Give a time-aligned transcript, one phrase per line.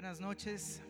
[0.00, 0.80] Buenas noches.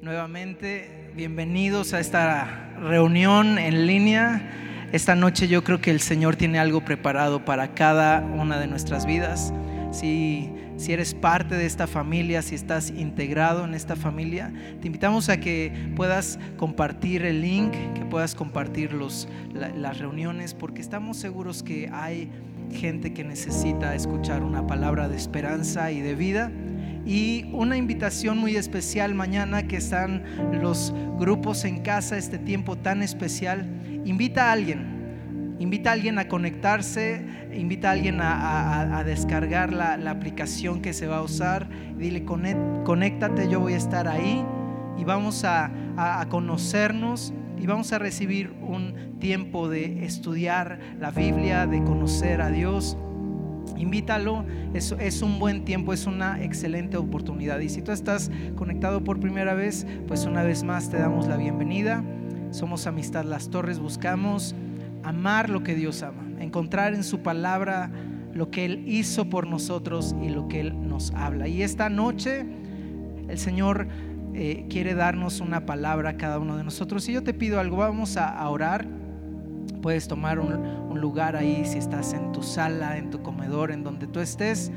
[0.00, 4.88] Nuevamente, bienvenidos a esta reunión en línea.
[4.92, 9.04] Esta noche yo creo que el Señor tiene algo preparado para cada una de nuestras
[9.04, 9.52] vidas.
[9.90, 15.28] Si, si eres parte de esta familia, si estás integrado en esta familia, te invitamos
[15.28, 21.16] a que puedas compartir el link, que puedas compartir los, la- las reuniones, porque estamos
[21.16, 22.30] seguros que hay
[22.72, 26.52] gente que necesita escuchar una palabra de esperanza y de vida.
[27.06, 30.24] Y una invitación muy especial mañana que están
[30.60, 33.64] los grupos en casa, este tiempo tan especial.
[34.04, 40.82] Invita a alguien, invita a alguien a conectarse, invita a alguien a, descargar la, aplicación
[40.82, 41.68] que se va a usar.
[41.96, 44.44] Dile, "Conect- conéctate, yo voy a estar ahí
[44.98, 51.66] y vamos a- a conocernos y vamos a recibir un tiempo de estudiar la Biblia,
[51.68, 52.98] de conocer a Dios.
[53.76, 54.44] Invítalo,
[54.74, 57.58] es, es un buen tiempo, es una excelente oportunidad.
[57.60, 61.36] Y si tú estás conectado por primera vez, pues una vez más te damos la
[61.36, 62.02] bienvenida.
[62.50, 64.54] Somos Amistad Las Torres, buscamos
[65.02, 67.90] amar lo que Dios ama, encontrar en su palabra
[68.34, 71.48] lo que Él hizo por nosotros y lo que Él nos habla.
[71.48, 72.44] Y esta noche
[73.28, 73.88] el Señor
[74.34, 77.08] eh, quiere darnos una palabra a cada uno de nosotros.
[77.08, 78.86] Y yo te pido algo, vamos a, a orar.
[79.82, 84.06] Puedes tomar un, lugar ahí, si estás en tu sala, en tu comedor, en donde
[84.06, 84.72] tú estés.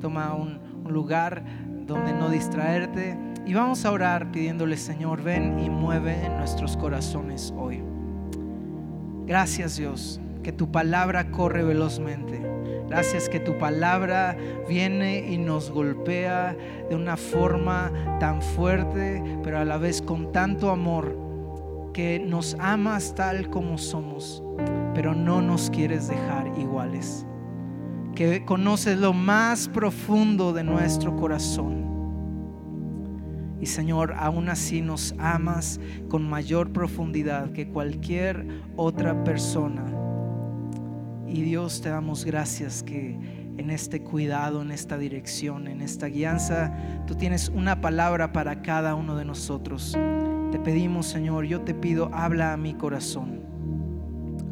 [0.00, 1.42] Toma un, un lugar
[1.86, 3.18] donde no distraerte.
[3.44, 7.82] Y vamos a orar pidiéndole, Señor, ven y mueve en nuestros corazones hoy.
[9.26, 12.40] Gracias Dios, que tu palabra corre velozmente.
[12.88, 14.36] Gracias que tu palabra
[14.68, 16.56] viene y nos golpea
[16.88, 21.25] de una forma tan fuerte, pero a la vez con tanto amor,
[21.96, 24.42] que nos amas tal como somos,
[24.94, 27.24] pero no nos quieres dejar iguales.
[28.14, 31.86] Que conoces lo más profundo de nuestro corazón.
[33.62, 35.80] Y Señor, aún así nos amas
[36.10, 39.86] con mayor profundidad que cualquier otra persona.
[41.26, 43.18] Y Dios te damos gracias que
[43.56, 46.76] en este cuidado, en esta dirección, en esta guianza,
[47.06, 49.96] tú tienes una palabra para cada uno de nosotros.
[50.50, 53.42] Te pedimos, Señor, yo te pido, habla a mi corazón,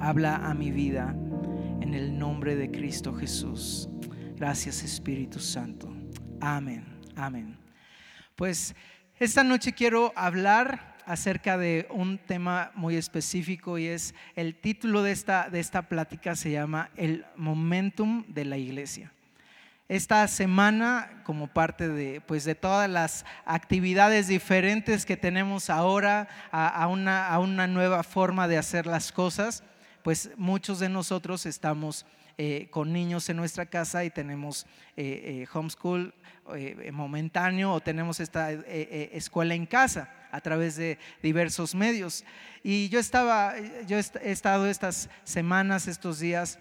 [0.00, 1.16] habla a mi vida
[1.80, 3.88] en el nombre de Cristo Jesús.
[4.36, 5.94] Gracias, Espíritu Santo.
[6.40, 7.56] Amén, amén.
[8.34, 8.74] Pues
[9.20, 15.12] esta noche quiero hablar acerca de un tema muy específico y es el título de
[15.12, 19.13] esta, de esta plática se llama El momentum de la iglesia.
[19.88, 26.86] Esta semana, como parte de, pues, de todas las actividades diferentes que tenemos ahora, a,
[26.88, 29.62] una, a una nueva forma de hacer las cosas,
[30.02, 32.06] pues muchos de nosotros estamos
[32.38, 36.14] eh, con niños en nuestra casa y tenemos eh, eh, homeschool
[36.56, 42.24] eh, momentáneo o tenemos esta escuela en casa a través de diversos medios.
[42.62, 43.54] Y yo estaba,
[43.86, 46.58] yo he estado estas semanas, estos días,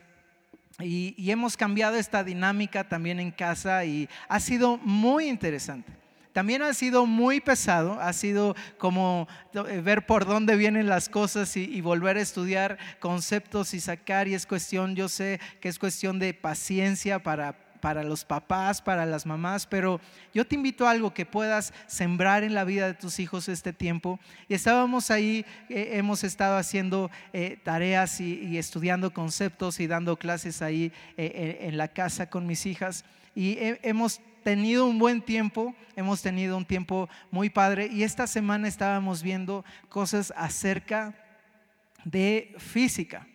[0.80, 5.92] y, hemos cambiado esta dinámica también en casa y ha sido muy interesante.
[6.32, 11.56] También ha sido muy pesado, ha sido como eh, ver por dónde vienen las cosas
[11.56, 15.78] y, y volver a estudiar conceptos y sacar, y es cuestión, yo sé que es
[15.78, 20.00] cuestión de paciencia para, para los papás, para las mamás, pero
[20.34, 23.74] yo te invito a algo que puedas sembrar en la vida de tus hijos este
[23.74, 24.22] tiempo.
[24.48, 30.16] Y estábamos ahí, eh, hemos estado haciendo eh, tareas y, y estudiando conceptos y dando
[30.16, 33.04] clases ahí eh, en, en la casa con mis hijas.
[33.36, 37.88] Y he- hemos tenido un buen tiempo, hemos tenido un tiempo muy padre.
[37.92, 41.14] Y esta semana estábamos viendo cosas acerca
[42.06, 43.28] de física.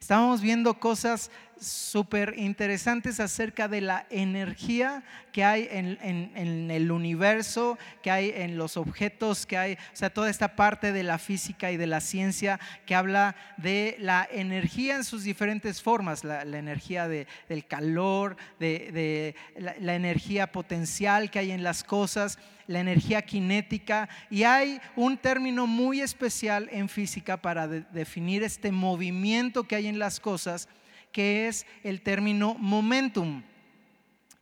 [0.00, 5.02] Estábamos viendo cosas súper interesantes acerca de la energía
[5.32, 10.30] que hay en, el universo, que hay en los objetos, que hay, o sea, toda
[10.30, 15.04] esta parte de la física y de la ciencia que habla de la energía en
[15.04, 21.62] sus diferentes formas, la, energía de- del calor, de, la, energía potencial que hay en
[21.62, 27.84] las cosas, la energía cinética, y hay un término muy especial en física para de-
[27.92, 30.68] definir este movimiento que hay en las cosas,
[31.12, 33.42] que es el término momentum.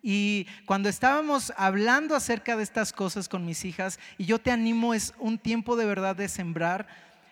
[0.02, 4.94] Y cuando estábamos hablando acerca de estas cosas con mis hijas, y yo te animo,
[4.94, 6.86] es un tiempo de verdad de sembrar,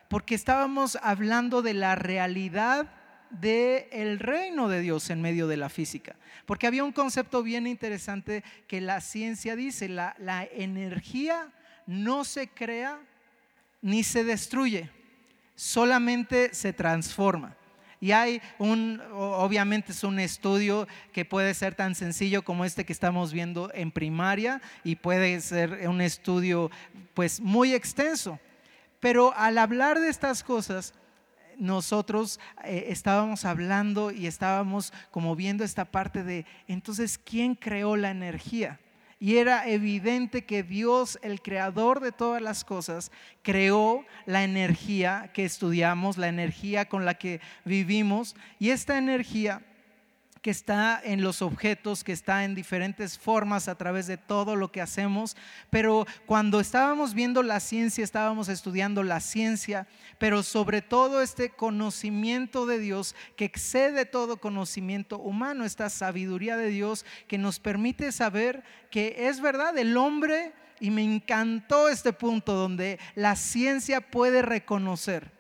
[0.08, 2.90] porque estábamos hablando de la realidad
[3.30, 6.16] del reino de Dios en medio de la física.
[6.46, 11.52] Porque había un concepto bien interesante que la ciencia dice, la, la energía
[11.86, 13.00] no se crea
[13.82, 14.90] ni se destruye,
[15.54, 17.56] solamente se transforma.
[18.00, 22.92] Y hay un, obviamente es un estudio que puede ser tan sencillo como este que
[22.92, 26.70] estamos viendo en primaria y puede ser un estudio
[27.14, 28.38] pues muy extenso.
[29.00, 30.94] Pero al hablar de estas cosas,
[31.58, 38.10] nosotros eh, estábamos hablando y estábamos como viendo esta parte de, entonces, ¿quién creó la
[38.10, 38.80] energía?
[39.24, 43.10] Y era evidente que Dios, el creador de todas las cosas,
[43.40, 48.36] creó la energía que estudiamos, la energía con la que vivimos.
[48.58, 49.62] Y esta energía
[50.44, 54.70] que está en los objetos, que está en diferentes formas a través de todo lo
[54.70, 55.38] que hacemos.
[55.70, 59.86] Pero cuando estábamos viendo la ciencia, estábamos estudiando la ciencia,
[60.18, 66.68] pero sobre todo este conocimiento de Dios que excede todo conocimiento humano, esta sabiduría de
[66.68, 72.52] Dios que nos permite saber que es verdad, el hombre, y me encantó este punto
[72.52, 75.32] donde la ciencia puede reconocer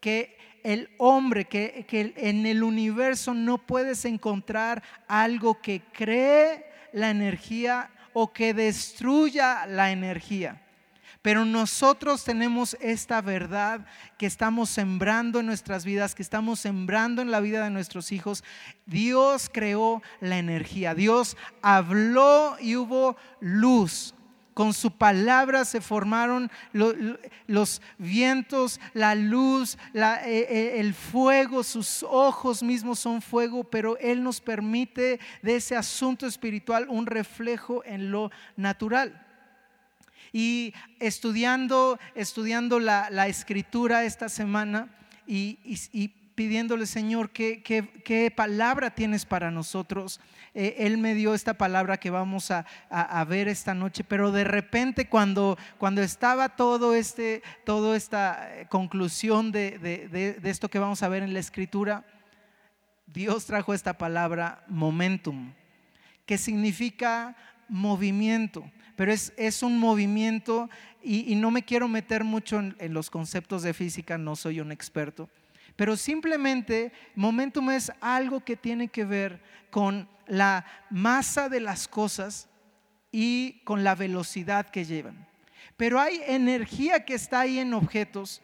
[0.00, 1.86] que el hombre, que,
[2.16, 9.90] en el universo no puedes encontrar algo que cree la energía o que destruya la
[9.90, 10.62] energía.
[11.22, 13.86] Pero nosotros tenemos esta verdad
[14.18, 18.42] que estamos sembrando en nuestras vidas, que estamos sembrando en la vida de nuestros hijos.
[18.86, 24.14] Dios creó la energía, Dios habló y hubo luz.
[24.54, 32.62] Con su palabra se formaron los vientos, la luz, eh, eh, el fuego, sus ojos
[32.62, 38.30] mismos son fuego, pero Él nos permite de ese asunto espiritual un reflejo en lo
[38.56, 39.26] natural.
[40.34, 44.94] Y estudiando, estudiando la, escritura esta semana
[45.26, 45.58] y,
[45.92, 50.20] y pidiéndole, Señor, ¿qué, qué, palabra tienes para nosotros?
[50.54, 52.64] Eh, él me dio esta palabra que vamos a,
[53.28, 59.52] ver esta noche, pero de repente cuando, cuando estaba todo este, toda esta eh, conclusión
[59.52, 62.04] de, de esto que vamos a ver en la escritura,
[63.06, 65.52] Dios trajo esta palabra momentum,
[66.24, 67.36] que significa
[67.68, 70.70] movimiento, pero es, es un movimiento
[71.02, 75.28] y, no me quiero meter mucho en los conceptos de física, no soy un experto
[75.76, 82.48] pero simplemente momentum es algo que tiene que ver con la masa de las cosas
[83.10, 85.26] y con la velocidad que llevan.
[85.76, 88.42] Pero hay energía que está ahí en objetos,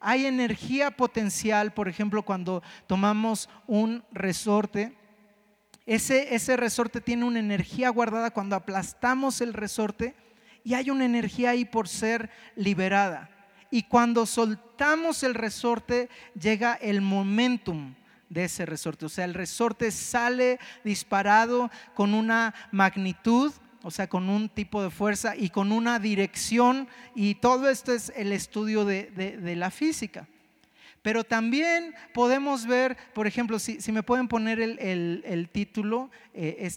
[0.00, 4.96] hay energía potencial, por ejemplo, cuando tomamos un resorte,
[5.86, 10.14] ese, ese resorte tiene una energía guardada cuando aplastamos el resorte
[10.62, 13.39] y hay una energía ahí por ser liberada
[13.70, 16.08] y cuando soltamos el resorte
[16.38, 17.94] llega el momentum
[18.28, 19.04] de ese resorte.
[19.06, 23.52] O sea, el resorte sale disparado con una magnitud,
[23.82, 26.88] o sea, con un tipo de fuerza y con una dirección.
[27.14, 30.26] Y todo esto es el estudio de, la física.
[31.02, 36.68] Pero también podemos ver, por ejemplo, si, me pueden poner el, título, eh,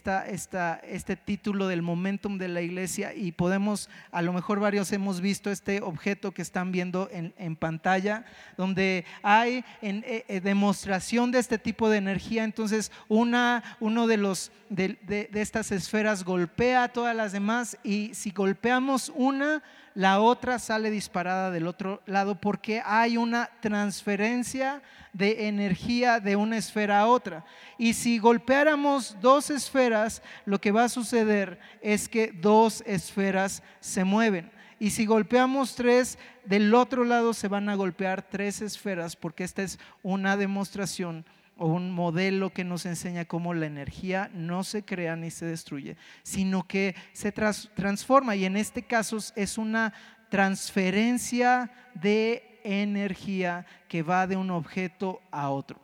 [0.84, 5.50] este título del momentum de la iglesia y podemos, a lo mejor varios hemos visto
[5.50, 8.24] este objeto que están viendo en, pantalla,
[8.56, 12.44] donde hay eh, eh, demostración de este tipo de energía.
[12.44, 18.30] Entonces, una, uno de, los, de estas esferas golpea a todas las demás y si
[18.30, 19.62] golpeamos una,
[19.94, 24.82] la otra sale disparada del otro lado porque hay una transferencia
[25.12, 27.44] de energía de una esfera a otra.
[27.78, 34.04] Y si golpeáramos dos esferas, lo que va a suceder es que dos esferas se
[34.04, 34.50] mueven.
[34.80, 39.62] Y si golpeamos tres, del otro lado se van a golpear tres esferas porque esta
[39.62, 41.24] es una demostración
[41.56, 45.96] o un modelo que nos enseña cómo la energía no se crea ni se destruye,
[46.22, 49.92] sino que se transforma y en este caso es una
[50.30, 55.80] transferencia de energía que va de un objeto a otro.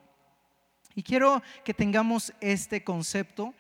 [0.95, 3.55] Y quiero que tengamos este concepto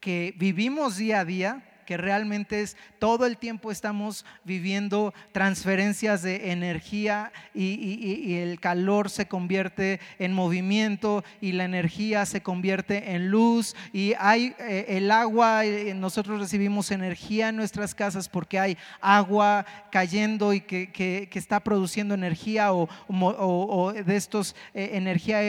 [0.00, 6.52] que vivimos día a día, que realmente es todo el tiempo estamos viviendo transferencias de
[6.52, 13.74] energía y, el calor se convierte en movimiento y la energía se convierte en luz
[13.92, 19.66] y hay eh, el agua, eh, nosotros recibimos energía en nuestras casas porque hay agua
[19.90, 25.42] cayendo y que, está produciendo energía o, de estos eh, energía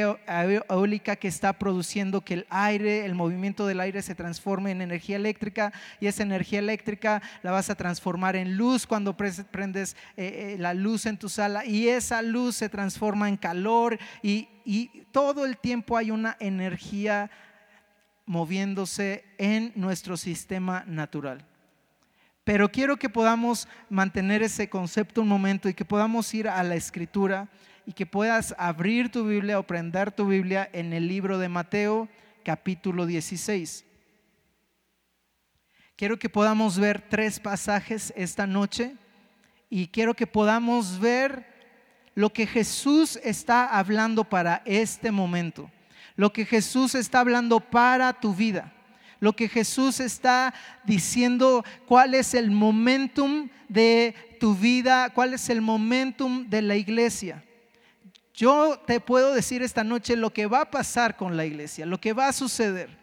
[0.69, 5.17] eólica que está produciendo que el aire, el movimiento del aire se transforme en energía
[5.17, 10.55] eléctrica y esa energía eléctrica la vas a transformar en luz cuando prendes eh, eh,
[10.59, 15.45] la luz en tu sala y esa luz se transforma en calor y, y todo
[15.45, 17.29] el tiempo hay una energía
[18.25, 21.45] moviéndose en nuestro sistema natural.
[22.43, 26.75] Pero quiero que podamos mantener ese concepto un momento y que podamos ir a la
[26.75, 27.49] escritura
[27.85, 32.09] y que puedas abrir tu Biblia o prender tu Biblia en el libro de Mateo
[32.43, 33.85] capítulo 16.
[36.01, 38.95] Quiero que podamos ver tres pasajes esta noche
[39.69, 41.45] y quiero que podamos ver
[42.15, 45.69] lo que Jesús está hablando para este momento,
[46.15, 48.73] lo que Jesús está hablando para tu vida,
[49.19, 50.55] lo que Jesús está
[50.85, 57.43] diciendo, cuál es el momentum de tu vida, cuál es el momentum de la iglesia.
[58.33, 62.01] Yo te puedo decir esta noche lo que va a pasar con la iglesia, lo
[62.01, 63.00] que va a suceder.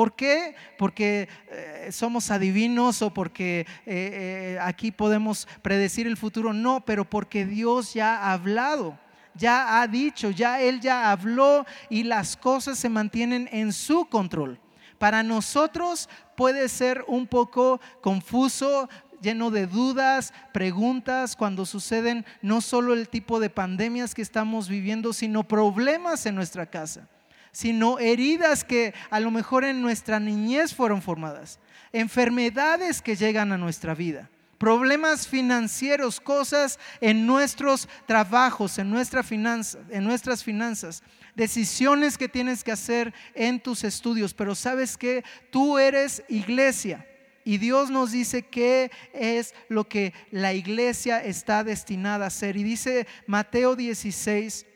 [0.00, 0.54] ¿Por qué?
[0.78, 6.54] Porque eh, somos adivinos o porque eh, eh, aquí podemos predecir el futuro.
[6.54, 8.98] No, pero porque Dios ya ha hablado,
[9.34, 14.58] ya ha dicho, ya Él ya habló y las cosas se mantienen en su control.
[14.96, 18.88] Para nosotros puede ser un poco confuso,
[19.20, 25.12] lleno de dudas, preguntas, cuando suceden no solo el tipo de pandemias que estamos viviendo,
[25.12, 27.06] sino problemas en nuestra casa,
[27.52, 31.58] sino heridas que a lo mejor en nuestra niñez fueron formadas,
[31.92, 34.30] enfermedades que llegan a nuestra vida
[34.60, 41.02] problemas financieros, cosas en nuestros trabajos, en, en nuestras finanzas,
[41.34, 44.34] decisiones que tienes que hacer en tus estudios.
[44.34, 47.06] Pero sabes que tú eres iglesia
[47.42, 52.58] y Dios nos dice qué es lo que la iglesia está destinada a ser.
[52.58, 54.66] Y dice Mateo 16,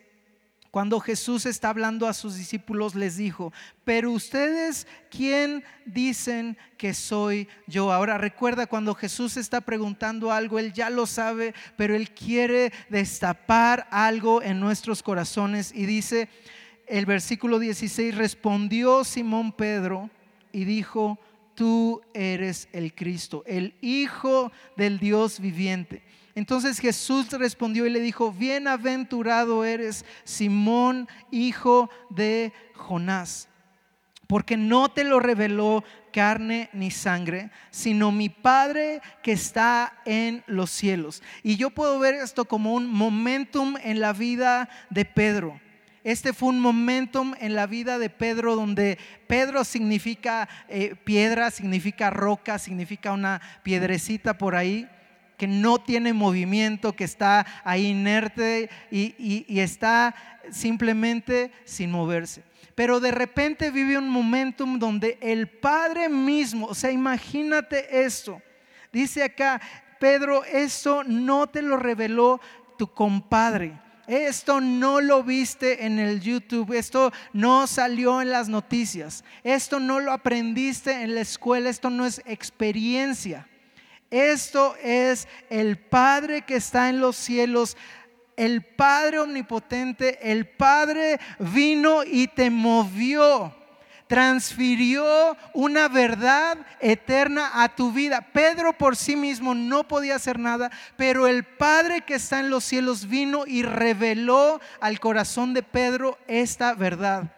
[0.75, 3.53] cuando Jesús está hablando a sus discípulos, les dijo,
[3.85, 7.93] pero ustedes, ¿quién dicen que soy yo?
[7.93, 13.87] Ahora recuerda, cuando Jesús está preguntando algo, Él ya lo sabe, pero Él quiere destapar
[13.93, 15.71] algo en nuestros corazones.
[15.73, 16.29] Y dice
[16.89, 20.11] el versículo 16, respondió Simón Pedro
[20.51, 21.21] y dijo,
[21.55, 26.03] tú eres el Cristo, el Hijo del Dios viviente.
[26.35, 33.49] Entonces Jesús respondió y le dijo, bienaventurado eres Simón, hijo de Jonás,
[34.27, 40.71] porque no te lo reveló carne ni sangre, sino mi Padre que está en los
[40.71, 41.23] cielos.
[41.45, 45.61] Y yo puedo ver esto como un momentum en la vida de Pedro.
[46.03, 52.11] Este fue un momentum en la vida de Pedro donde Pedro significa eh, piedra, significa
[52.11, 54.89] roca, significa una piedrecita por ahí
[55.37, 60.15] que no tiene movimiento, que está ahí inerte y, está
[60.51, 62.43] simplemente sin moverse.
[62.75, 68.43] Pero de repente vive un momentum donde el Padre mismo, o sea, imagínate esto.
[68.93, 69.61] Dice acá,
[69.99, 72.41] Pedro, eso no te lo reveló
[72.77, 73.79] tu compadre.
[74.07, 79.99] Esto no lo viste en el YouTube, esto no salió en las noticias, esto no
[79.99, 83.49] lo aprendiste en la escuela, esto no es experiencia.
[84.15, 87.77] Esto es el Padre que está en los cielos,
[88.37, 93.53] el Padre omnipotente, el Padre vino y te movió
[94.07, 98.21] transfirió una verdad eterna a tu vida.
[98.33, 102.63] Pedro por sí mismo no podía hacer nada, pero el Padre que está en los
[102.63, 107.33] cielos vino y reveló al corazón de Pedro esta verdad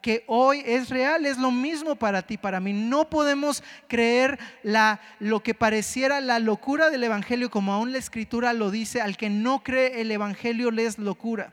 [0.00, 2.72] que hoy es real, es lo mismo para ti, para mí.
[2.72, 8.52] No podemos creer la, lo que pareciera la locura del Evangelio, como aún la Escritura
[8.52, 11.52] lo dice, al que no cree el Evangelio le es locura.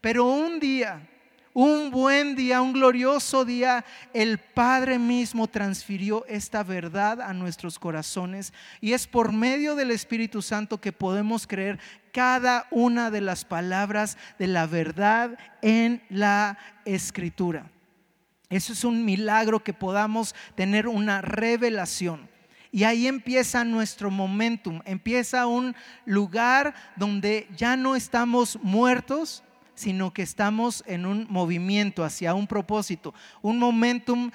[0.00, 1.08] Pero un día
[1.54, 3.84] un buen día, un glorioso día,
[4.14, 10.40] el Padre mismo transfirió esta verdad a nuestros corazones y es por medio del Espíritu
[10.40, 11.78] Santo que podemos creer
[12.10, 16.56] cada una de las palabras de la verdad en la
[16.86, 17.70] Escritura.
[18.52, 22.28] Eso es un milagro que podamos tener una revelación.
[22.70, 29.42] Y ahí empieza nuestro momentum, empieza un lugar donde ya no estamos muertos,
[29.74, 33.14] sino que estamos en un movimiento hacia un propósito.
[33.40, 34.30] Un momentum,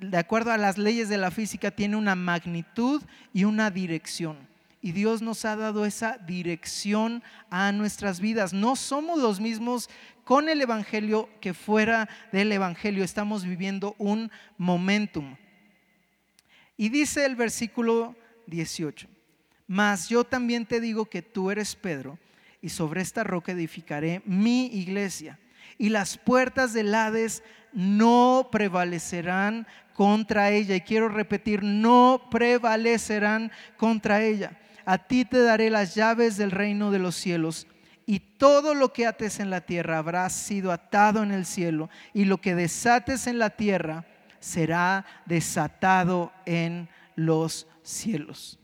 [0.00, 4.36] de acuerdo a las leyes de la física, tiene una magnitud y una dirección.
[4.80, 7.20] Y Dios nos ha dado esa dirección
[7.50, 8.52] a nuestras vidas.
[8.52, 9.90] No somos los mismos
[10.26, 13.04] con el Evangelio que fuera del Evangelio.
[13.04, 15.36] Estamos viviendo un momentum.
[16.76, 18.16] Y dice el versículo
[18.48, 19.06] 18,
[19.68, 22.18] mas yo también te digo que tú eres Pedro
[22.60, 25.38] y sobre esta roca edificaré mi iglesia.
[25.78, 29.64] Y las puertas del Hades no prevalecerán
[29.94, 30.74] contra ella.
[30.74, 34.58] Y quiero repetir, no prevalecerán contra ella.
[34.84, 37.68] A ti te daré las llaves del reino de los cielos.
[38.06, 41.90] Y todo lo que ates en la tierra habrá sido atado en el cielo.
[42.14, 44.04] Y lo que desates en la tierra
[44.38, 48.60] será desatado en los cielos.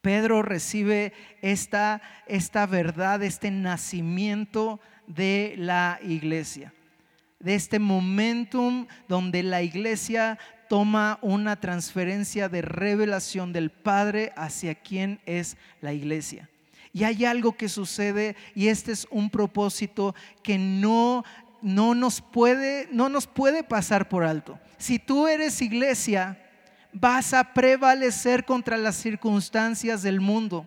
[0.00, 6.74] Pedro recibe esta, esta verdad, este nacimiento de la iglesia,
[7.38, 15.20] de este momentum donde la iglesia toma una transferencia de revelación del Padre hacia quien
[15.26, 16.48] es la iglesia.
[16.92, 21.24] Y hay algo que sucede y este es un propósito que no,
[21.62, 24.58] no, nos, puede, no nos puede pasar por alto.
[24.76, 26.38] Si tú eres iglesia,
[26.92, 30.66] vas a prevalecer contra las circunstancias del mundo.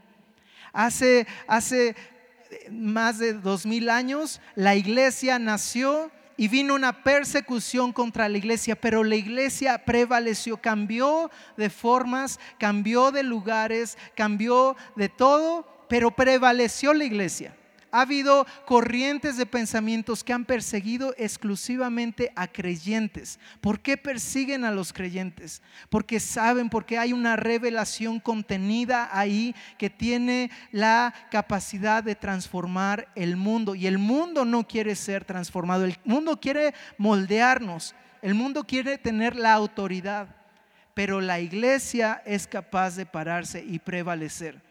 [0.74, 1.96] Hace, hace
[2.72, 8.76] más de dos mil años la iglesia nació y vino una persecución contra la iglesia,
[8.76, 16.94] pero la iglesia prevaleció, cambió de formas, cambió de lugares, cambió de todo pero prevaleció
[16.94, 17.56] la iglesia.
[17.96, 23.40] Ha habido corrientes de pensamientos que han perseguido exclusivamente a creyentes.
[23.62, 25.62] ¿Por qué persiguen a los creyentes?
[25.90, 33.38] Porque saben, porque hay una revelación contenida ahí que tiene la capacidad de transformar el
[33.38, 33.76] mundo.
[33.76, 39.38] Y el mundo no quiere ser transformado, el mundo quiere moldearnos, el mundo quiere tener
[39.38, 40.28] la autoridad,
[40.94, 44.65] pero la iglesia es capaz de pararse y prevalecer.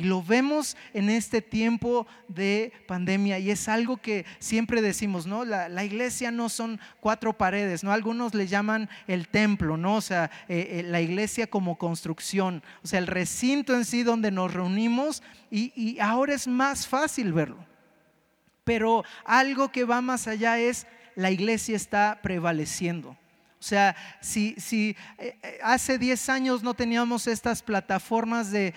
[0.00, 5.44] Y lo vemos en este tiempo de pandemia y es algo que siempre decimos, ¿no?
[5.44, 7.92] La, iglesia no son cuatro paredes, ¿no?
[7.92, 9.96] Algunos le llaman el templo, ¿no?
[9.96, 14.30] O sea, eh, eh, la iglesia como construcción, o sea, el recinto en sí donde
[14.30, 17.62] nos reunimos y, y ahora es más fácil verlo.
[18.64, 23.18] Pero algo que va más allá es la iglesia está prevaleciendo.
[23.60, 28.72] O sea, si, si eh, eh, hace 10 años no teníamos estas plataformas de,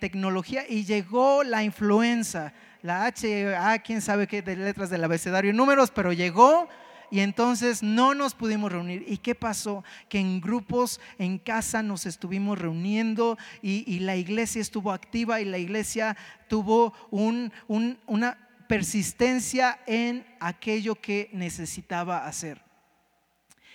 [0.00, 5.54] tecnología y llegó la influenza, la H, A, quién sabe qué de letras del abecedario,
[5.54, 6.68] números, pero llegó
[7.10, 9.02] y entonces no nos pudimos reunir.
[9.08, 9.82] ¿Y qué pasó?
[10.10, 15.56] Que en grupos en casa nos estuvimos reuniendo y, la iglesia estuvo activa y la
[15.56, 16.18] iglesia
[16.48, 22.67] tuvo una persistencia en aquello que necesitaba hacer.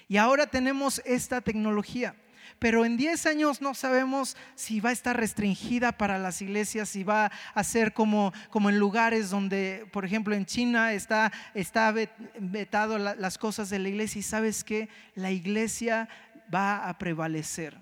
[0.07, 2.15] Y ahora tenemos esta tecnología.
[2.59, 7.03] Pero en 10 años no sabemos si va a estar restringida para las iglesias, si
[7.03, 11.93] va a ser como, como en lugares donde, por ejemplo, en China está, está
[12.39, 14.19] vetado las cosas de la iglesia.
[14.19, 16.07] Y sabes que la iglesia
[16.53, 17.77] va a prevalecer.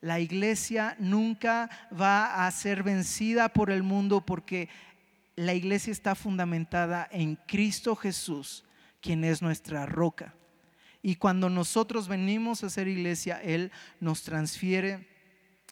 [0.00, 4.68] La iglesia nunca va a ser vencida por el mundo porque
[5.36, 8.64] la iglesia está fundamentada en Cristo Jesús,
[9.00, 10.34] quien es nuestra roca.
[11.02, 15.08] Y cuando nosotros venimos a ser iglesia, Él nos transfiere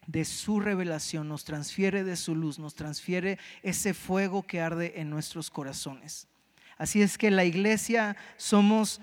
[0.07, 5.09] de su revelación, nos transfiere de su luz, nos transfiere ese fuego que arde en
[5.09, 6.27] nuestros corazones.
[6.77, 9.01] Así es que la iglesia somos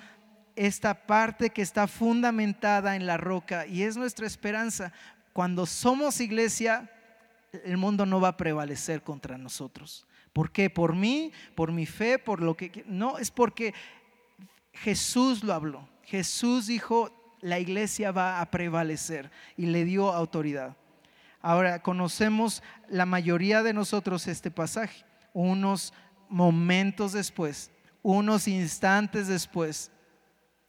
[0.57, 4.91] esta parte que está fundamentada en la roca y es nuestra esperanza.
[5.31, 6.91] Cuando somos iglesia,
[7.63, 10.07] el mundo no va a prevalecer contra nosotros.
[10.33, 10.69] ¿Por qué?
[10.69, 11.31] ¿Por mí?
[11.55, 12.19] ¿Por mi fe?
[12.19, 12.83] ¿Por lo que.?
[12.87, 13.73] No, es porque
[14.73, 15.87] Jesús lo habló.
[16.07, 20.77] Jesús dijo, la iglesia va a prevalecer y le dio autoridad.
[21.41, 25.03] Ahora, conocemos la mayoría de nosotros este pasaje.
[25.33, 25.93] Unos
[26.29, 27.71] momentos después,
[28.03, 29.91] unos instantes después,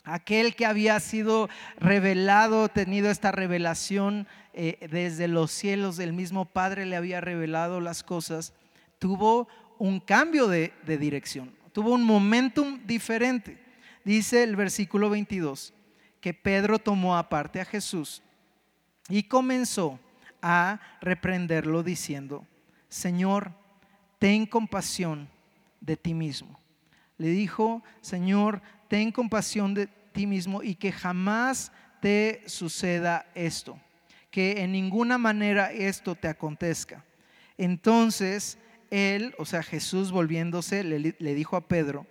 [0.02, 1.48] aquel que había sido
[1.78, 8.02] revelado, tenido esta revelación eh, desde los cielos, del mismo Padre le había revelado las
[8.02, 8.54] cosas,
[8.98, 9.46] tuvo
[9.78, 13.67] un cambio de dirección, tuvo un momentum diferente.
[14.08, 15.74] Dice el versículo 22
[16.22, 18.22] que Pedro tomó aparte a Jesús
[19.10, 20.00] y comenzó
[20.40, 22.46] a reprenderlo diciendo,
[22.88, 23.52] Señor,
[24.18, 25.28] ten compasión
[25.82, 26.58] de ti mismo.
[27.18, 33.78] Le dijo, Señor, ten compasión de ti mismo y que jamás te suceda esto,
[34.30, 37.04] que en ninguna manera esto te acontezca.
[37.58, 38.56] Entonces
[38.90, 42.06] él, o sea, Jesús volviéndose, le, le dijo a Pedro,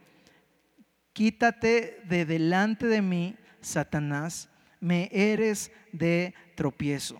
[1.18, 4.50] quítate de delante de mí, Satanás,
[4.80, 7.18] me eres de tropiezo.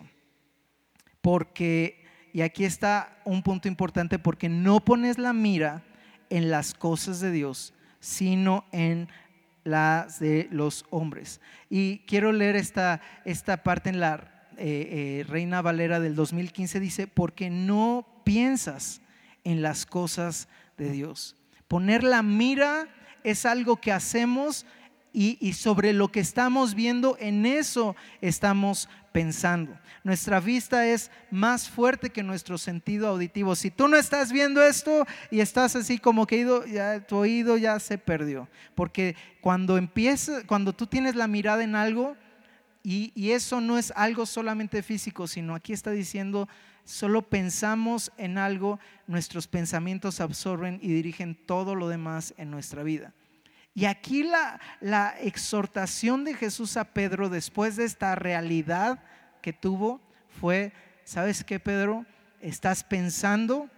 [1.20, 5.82] Porque, y aquí está un punto importante, porque no pones la mira
[6.30, 9.08] en las cosas de Dios, sino en
[9.64, 11.40] las de los hombres.
[11.68, 17.08] Y quiero leer esta, esta parte en la eh, eh, Reina Valera del 2015, dice,
[17.08, 19.00] porque no piensas
[19.42, 21.34] en las cosas de Dios.
[21.66, 22.88] Poner la mira
[23.30, 24.66] es algo que hacemos
[25.12, 29.76] y, sobre lo que estamos viendo, en eso estamos pensando.
[30.04, 33.56] Nuestra vista es más fuerte que nuestro sentido auditivo.
[33.56, 37.80] Si tú no estás viendo esto y estás así como que ya, tu oído ya
[37.80, 38.48] se perdió.
[38.74, 42.16] Porque cuando empieza, cuando tú tienes la mirada en algo,
[42.84, 46.48] y, y eso no es algo solamente físico, sino aquí está diciendo,
[46.88, 53.12] solo pensamos en algo, nuestros pensamientos absorben y dirigen todo lo demás en nuestra vida.
[53.74, 59.04] Y aquí la, exhortación de Jesús a Pedro después de esta realidad
[59.42, 60.00] que tuvo
[60.40, 60.72] fue,
[61.04, 62.06] ¿sabes qué, Pedro?
[62.40, 63.68] Estás pensando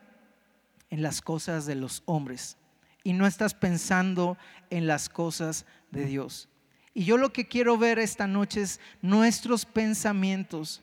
[0.88, 2.56] en las cosas de los hombres
[3.02, 4.38] y no estás pensando
[4.70, 6.48] en las cosas de Dios.
[6.94, 10.82] Y yo lo que quiero ver esta noche es nuestros pensamientos.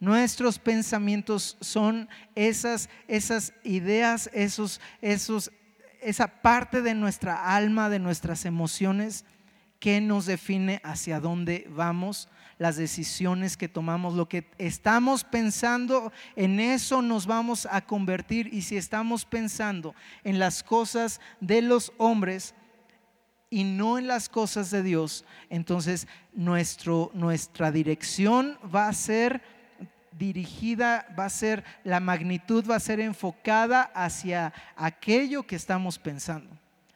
[0.00, 5.50] Nuestros pensamientos son esas, esas ideas, esos, esos,
[6.00, 9.24] esa parte de nuestra alma, de nuestras emociones
[9.80, 16.58] que nos define hacia dónde vamos, las decisiones que tomamos, lo que estamos pensando, en
[16.58, 18.52] eso nos vamos a convertir.
[18.52, 22.54] Y si estamos pensando en las cosas de los hombres
[23.50, 29.40] y no en las cosas de Dios, entonces nuestro, nuestra dirección va a ser
[30.18, 36.50] dirigida, va a ser, la magnitud va a ser enfocada hacia aquello que estamos pensando.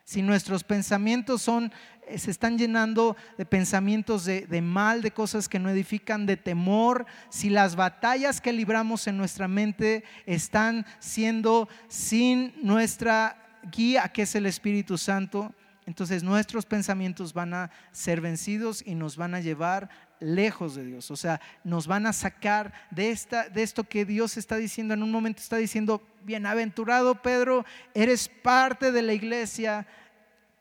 [0.05, 1.73] Si nuestros pensamientos son
[2.07, 6.37] eh, se están llenando de pensamientos de, de, mal, de cosas que no edifican, de
[6.37, 14.23] temor, si las batallas que libramos en nuestra mente están siendo sin nuestra guía, que
[14.23, 15.55] es el Espíritu Santo,
[15.87, 19.89] entonces nuestros pensamientos van a ser vencidos y nos van a llevar
[20.23, 21.11] lejos de Dios.
[21.11, 24.95] O sea, nos van a sacar de, esta, de esto que Dios está diciendo.
[24.95, 29.87] En un momento está diciendo, bienaventurado Pedro, eres parte de la iglesia,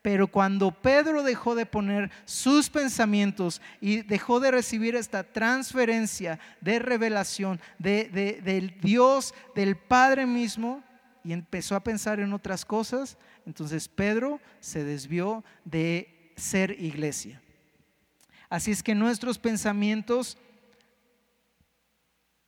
[0.02, 6.80] pero cuando Pedro dejó de poner sus pensamientos y dejó de recibir esta transferencia de
[6.80, 10.82] revelación de, del Dios, del Padre mismo,
[11.24, 17.41] y empezó a pensar en otras cosas, entonces Pedro se desvió de ser iglesia.
[18.52, 20.36] Así es que nuestros pensamientos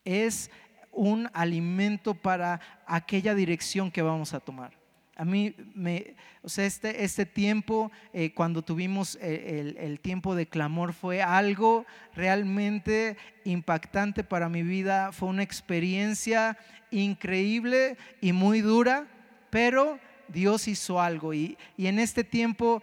[0.04, 0.50] es
[0.92, 4.76] un alimento para aquella dirección que vamos a tomar.
[5.16, 10.34] A mí, me, o sea, este, este tiempo, eh, cuando tuvimos eh, el, el, tiempo
[10.34, 15.10] de clamor, fue algo realmente impactante para mi vida.
[15.10, 16.58] Fue una experiencia
[16.90, 19.06] increíble y muy dura,
[19.48, 21.32] pero Dios hizo algo.
[21.32, 22.82] Y, y en este tiempo,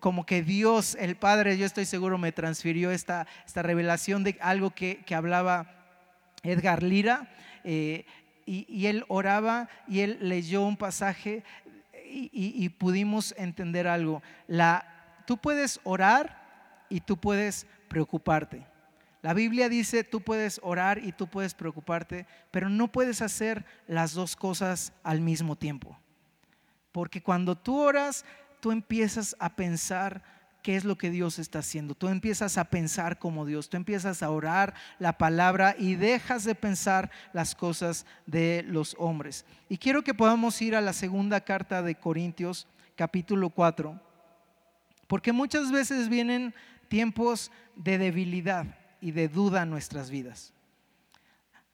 [0.00, 4.70] como que Dios, el Padre, yo estoy seguro, me transfirió esta, esta revelación de algo
[4.70, 5.74] que, que hablaba
[6.42, 7.30] Edgar Lira.
[7.64, 8.04] Eh,
[8.46, 11.42] y, él oraba y él leyó un pasaje
[12.06, 14.22] y, pudimos entender algo.
[14.46, 18.66] La, tú puedes orar y tú puedes preocuparte.
[19.22, 24.12] La Biblia dice, tú puedes orar y tú puedes preocuparte, pero no puedes hacer las
[24.12, 25.98] dos cosas al mismo tiempo.
[26.92, 28.24] Porque cuando tú oras,
[28.64, 30.22] tú empiezas a pensar
[30.62, 31.94] qué es lo que Dios está haciendo.
[31.94, 36.54] Tú empiezas a pensar como Dios, tú empiezas a orar la palabra y dejas de
[36.54, 39.44] pensar las cosas de los hombres.
[39.68, 44.00] Y quiero que podamos ir a la segunda carta de Corintios, capítulo 4,
[45.08, 46.54] porque muchas veces vienen
[46.88, 50.54] tiempos de debilidad y de duda en nuestras vidas.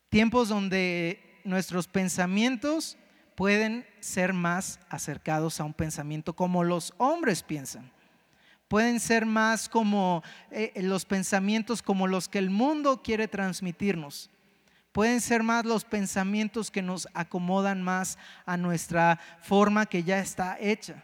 [0.09, 2.97] Tiempos donde nuestros pensamientos
[3.41, 7.91] pueden ser más acercados a un pensamiento como los hombres piensan
[8.69, 14.29] pueden ser más como eh, los pensamientos como los que el mundo quiere transmitirnos.
[14.93, 20.59] Pueden ser más los pensamientos que nos acomodan más a nuestra forma que ya está
[20.61, 21.03] hecha.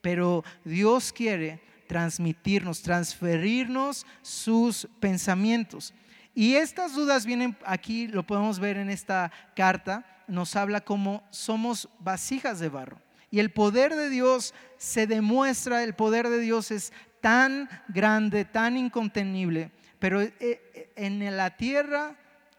[0.00, 5.92] Pero Dios quiere transmitirnos, transferirnos sus pensamientos.
[6.34, 11.88] Y estas dudas vienen aquí, lo podemos ver en esta carta, nos habla como somos
[11.98, 13.00] vasijas de barro.
[13.30, 18.76] Y el poder de Dios se demuestra, el poder de Dios es tan grande, tan
[18.76, 22.16] incontenible, pero eh, eh, en la tierra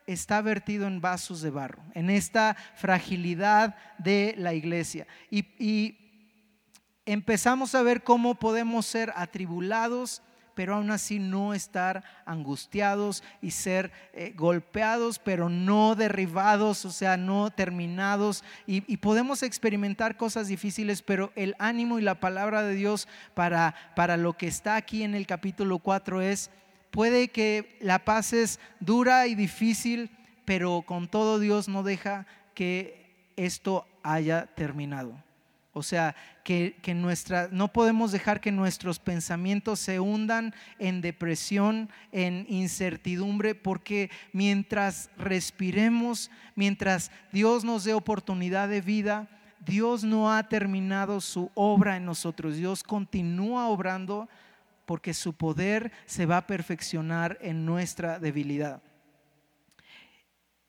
[0.07, 5.05] está vertido en vasos de barro, en esta fragilidad de la iglesia.
[5.29, 6.03] Y,
[7.05, 10.21] empezamos a ver cómo podemos ser atribulados
[10.57, 17.15] pero aún así no estar angustiados y ser eh, golpeados, pero no derribados, o sea,
[17.15, 18.43] no terminados.
[18.65, 24.17] Y, podemos experimentar cosas difíciles, pero el ánimo y la palabra de Dios para, para
[24.17, 26.49] lo que está aquí en el capítulo 4 es,
[26.89, 30.09] puede que la paz es dura y difícil,
[30.43, 35.26] pero con todo Dios no deja que esto haya terminado.
[35.77, 42.45] O sea, que, nuestra, no podemos dejar que nuestros pensamientos se hundan en depresión, en
[42.47, 49.27] incertidumbre, porque mientras respiremos, mientras Dios nos dé oportunidad de vida,
[49.65, 52.55] Dios no ha terminado su obra en nosotros.
[52.55, 54.29] Dios continúa obrando
[54.85, 58.81] porque su poder se va a perfeccionar en nuestra debilidad.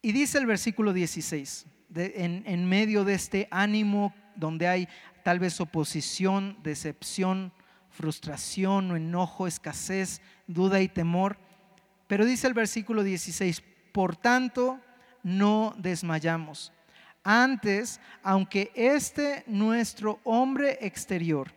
[0.02, 4.88] Y dice el versículo 16, en, en medio de este ánimo donde hay
[5.22, 7.52] tal vez oposición, decepción,
[7.90, 11.38] frustración o enojo, escasez, duda y temor.
[12.06, 14.80] Pero dice el versículo 16, por tanto,
[15.22, 16.72] no desmayamos.
[17.24, 21.52] Antes, aunque este nuestro hombre exterior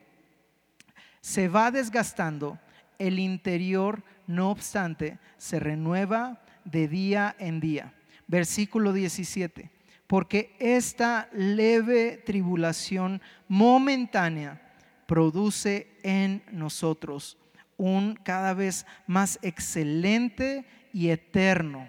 [1.22, 2.60] se va desgastando,
[2.98, 7.94] el interior, no obstante, se renueva de día en día.
[8.28, 9.72] Versículo 17.
[10.12, 14.62] Porque esta leve tribulación momentánea
[15.06, 17.38] produce en nosotros
[17.78, 21.88] un cada vez más excelente y eterno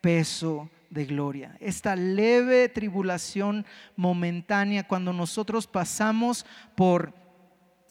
[0.00, 1.56] peso de gloria.
[1.58, 3.66] Esta leve tribulación
[3.96, 7.12] momentánea cuando nosotros pasamos por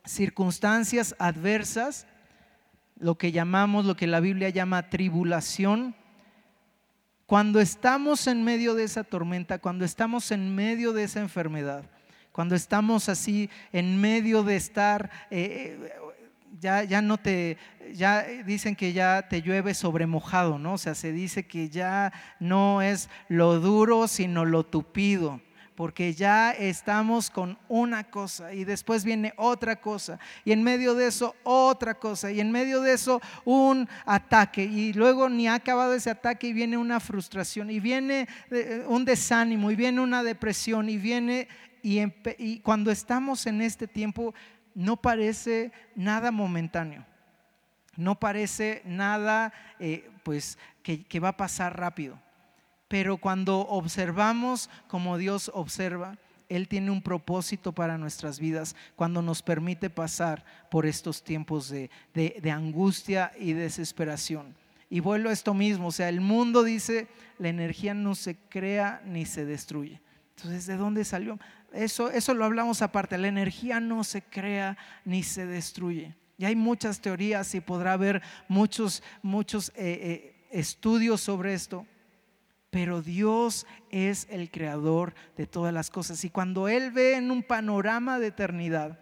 [0.06, 2.08] circunstancias adversas,
[2.98, 5.94] lo que llamamos, lo que la Biblia llama tribulación,
[7.28, 11.84] cuando estamos en medio de esa tormenta, cuando estamos en medio de esa enfermedad,
[12.32, 15.92] cuando estamos así en medio de estar, eh, eh,
[16.60, 17.58] ya, ya no te,
[17.94, 20.74] ya dicen que ya te llueve sobre mojado, ¿no?
[20.74, 25.42] O sea, se dice que ya no es lo duro, sino lo tupido
[25.78, 31.06] porque ya estamos con una cosa y después viene otra cosa y en medio de
[31.06, 35.94] eso otra cosa y en medio de eso un ataque y luego ni ha acabado
[35.94, 40.90] ese ataque y viene una frustración y viene eh, un desánimo y viene una depresión
[40.90, 41.48] y viene
[41.84, 44.34] y, cuando estamos en este tiempo
[44.74, 47.06] no parece nada momentáneo.
[47.96, 52.20] No parece nada eh, pues que va a pasar rápido
[52.88, 56.18] pero cuando observamos como Dios observa,
[56.50, 61.90] Él tiene un propósito para nuestras vidas cuando nos permite pasar por estos tiempos de,
[62.52, 64.56] angustia y desesperación.
[64.90, 67.08] Y vuelvo a esto mismo, o sea, el mundo dice,
[67.40, 70.00] la energía no se crea ni se destruye.
[70.38, 71.38] Entonces, ¿de dónde salió?
[71.74, 76.16] Eso, eso lo hablamos aparte, la energía no se crea ni se destruye.
[76.38, 81.86] Y hay muchas teorías y podrá haber muchos, muchos eh, eh, estudios sobre esto
[82.70, 86.24] pero Dios es el creador de todas las cosas.
[86.26, 89.00] Y cuando Él ve en un panorama de eternidad,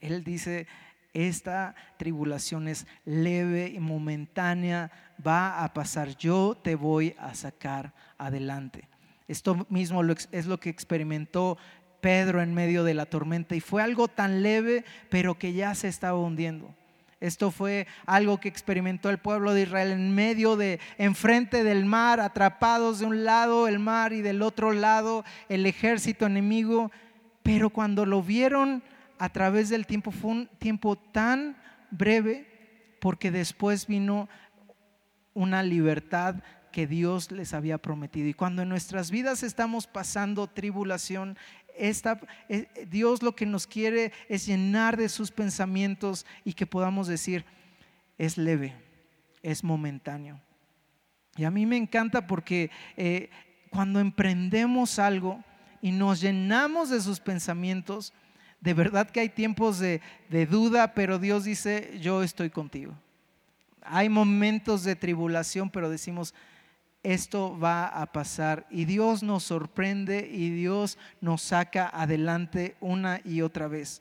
[0.00, 0.66] Él dice,
[1.12, 4.90] esta tribulación es leve y momentánea,
[5.24, 8.88] va a pasar, yo te voy a sacar adelante.
[9.28, 11.56] Esto mismo es lo que experimentó
[12.00, 15.88] Pedro en medio de la tormenta y fue algo tan leve, pero que ya se
[15.88, 16.74] estaba hundiendo.
[17.20, 22.20] Esto fue algo que experimentó el pueblo de Israel en medio de, enfrente del mar,
[22.20, 26.90] atrapados de un lado el mar y del otro lado el ejército enemigo.
[27.42, 28.82] Pero cuando lo vieron
[29.18, 31.56] a través del tiempo, fue un tiempo tan
[31.90, 34.28] breve porque después vino
[35.34, 36.36] una libertad
[36.72, 38.28] que Dios les había prometido.
[38.28, 41.38] Y cuando en nuestras vidas estamos pasando tribulación,
[41.76, 47.44] eh, Dios lo que nos quiere es llenar de sus pensamientos y que podamos decir,
[48.18, 48.74] es leve,
[49.42, 50.40] es momentáneo.
[51.36, 53.30] Y a mí me encanta porque eh,
[53.70, 55.42] cuando emprendemos algo
[55.82, 58.12] y nos llenamos de sus pensamientos,
[58.60, 62.94] de verdad que hay tiempos de, de duda, pero Dios dice, yo estoy contigo.
[63.82, 66.34] Hay momentos de tribulación, pero decimos,
[67.04, 73.42] esto va a pasar y Dios nos sorprende y Dios nos saca adelante una y
[73.42, 74.00] otra vez.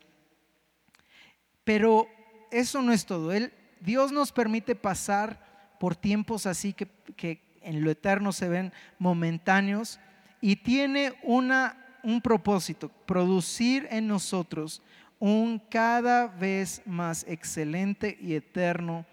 [1.66, 2.08] Pero
[2.50, 3.34] eso no es todo.
[3.34, 6.88] Él, Dios nos permite pasar por tiempos así que,
[7.18, 10.00] que en lo eterno se ven momentáneos
[10.40, 14.82] y tiene una, un propósito, producir en nosotros
[15.20, 19.06] un cada vez más excelente y eterno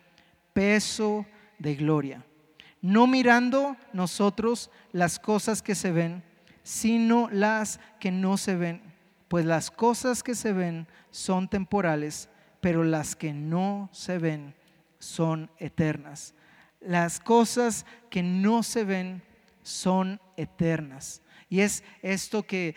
[0.52, 1.26] peso
[1.58, 2.24] de gloria
[2.82, 6.22] no mirando nosotros las cosas que se ven,
[6.62, 8.82] sino las que no se ven.
[9.28, 12.28] Pues las cosas que se ven son temporales,
[12.60, 14.54] pero las que no se ven
[14.98, 16.34] son eternas.
[16.80, 19.22] Las cosas que no se ven
[19.62, 21.22] son eternas.
[21.48, 22.74] Y es esto que,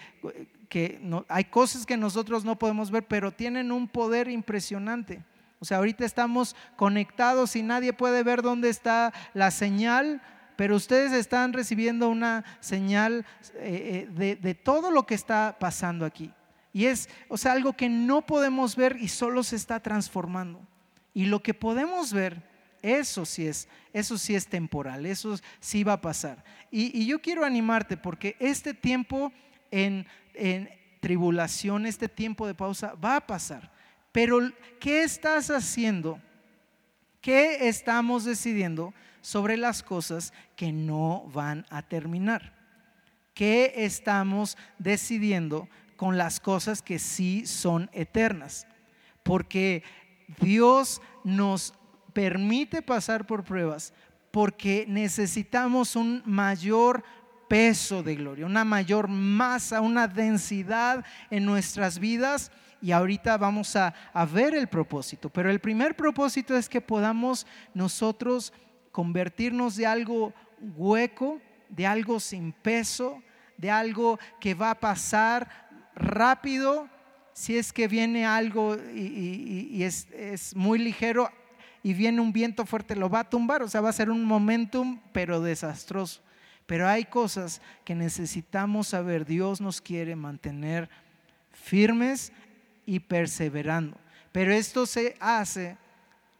[0.67, 5.23] que no, hay cosas que nosotros no podemos ver, pero tienen un poder impresionante.
[5.63, 10.21] O sea, ahorita estamos conectados y nadie puede ver dónde está la señal,
[10.57, 16.33] pero ustedes están recibiendo una señal eh, eh, de, todo lo que está pasando aquí.
[16.73, 20.59] Y es, o sea, algo que no podemos ver y solo se está transformando.
[21.13, 22.43] Y lo que podemos ver,
[22.81, 26.43] eso sí es, eso sí es temporal, eso sí va a pasar.
[26.71, 29.31] Y, yo quiero animarte porque este tiempo
[29.71, 30.05] en
[30.99, 33.71] tribulación, este tiempo de pausa, va a pasar.
[34.13, 34.39] Pero
[34.79, 36.21] ¿qué estás haciendo?
[37.19, 42.53] ¿Qué estamos decidiendo sobre las cosas que no van a terminar.
[43.33, 48.67] ¿Qué estamos decidiendo con las cosas que sí son eternas?
[49.23, 49.81] Porque
[50.39, 51.73] Dios nos
[52.11, 53.93] permite pasar por pruebas
[54.29, 57.03] porque necesitamos un mayor
[57.47, 62.51] peso de gloria, una mayor masa, una densidad en nuestras vidas.
[62.83, 63.93] Y ahorita vamos a,
[64.33, 65.29] ver el propósito.
[65.29, 68.51] Pero el primer propósito es que podamos nosotros
[68.91, 70.33] convertirnos de algo
[70.75, 73.23] hueco, de algo sin peso,
[73.55, 75.49] de algo que va a pasar
[75.95, 76.89] rápido.
[77.31, 81.29] Si es que viene algo y, es, es muy ligero
[81.83, 83.63] y viene un viento fuerte, lo va a tumbar.
[83.63, 86.21] O sea, va a ser un momentum, pero desastroso.
[86.65, 89.25] Pero hay cosas que necesitamos saber.
[89.25, 90.89] Dios nos quiere mantener
[91.53, 92.33] firmes
[92.85, 93.97] y perseverando.
[94.31, 95.77] Pero esto se hace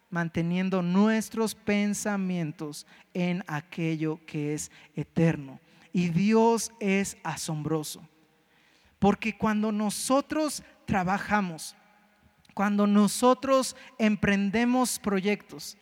[0.09, 5.59] manteniendo nuestros pensamientos en aquello que es eterno.
[5.91, 8.07] Y Dios es asombroso.
[8.99, 11.75] Porque cuando nosotros trabajamos,
[12.53, 15.77] cuando nosotros emprendemos proyectos,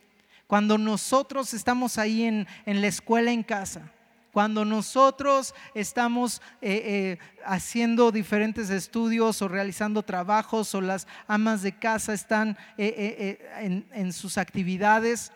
[0.48, 3.92] cuando nosotros estamos ahí en, la escuela en casa,
[4.32, 11.78] cuando nosotros estamos eh, eh, haciendo diferentes estudios o realizando trabajos o las amas de
[11.78, 15.32] casa están eh, en sus actividades,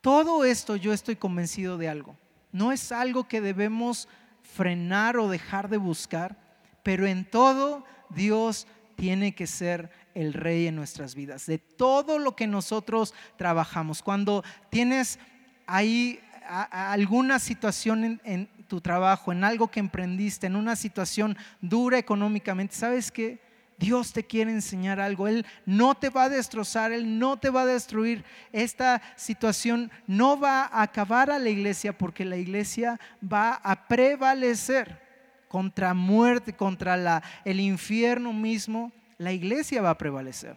[0.00, 2.16] todo esto yo estoy convencido de algo.
[2.50, 4.08] No es algo que debemos
[4.42, 6.36] frenar o dejar de buscar,
[6.82, 12.36] pero en todo Dios tiene que ser el rey en nuestras vidas, de todo lo
[12.36, 14.02] que nosotros trabajamos.
[14.02, 15.18] Cuando tienes
[15.66, 22.74] ahí alguna situación en, tu trabajo, en algo que emprendiste, en una situación dura económicamente,
[22.74, 23.40] ¿sabes qué?
[23.78, 25.28] Dios te quiere enseñar algo.
[25.28, 28.24] Él no te va a destrozar, Él no te va a destruir.
[28.52, 35.02] Esta situación no va a acabar a la iglesia porque la iglesia va a prevalecer
[35.48, 38.92] contra muerte, contra la, el infierno mismo.
[39.18, 40.56] La iglesia va a prevalecer.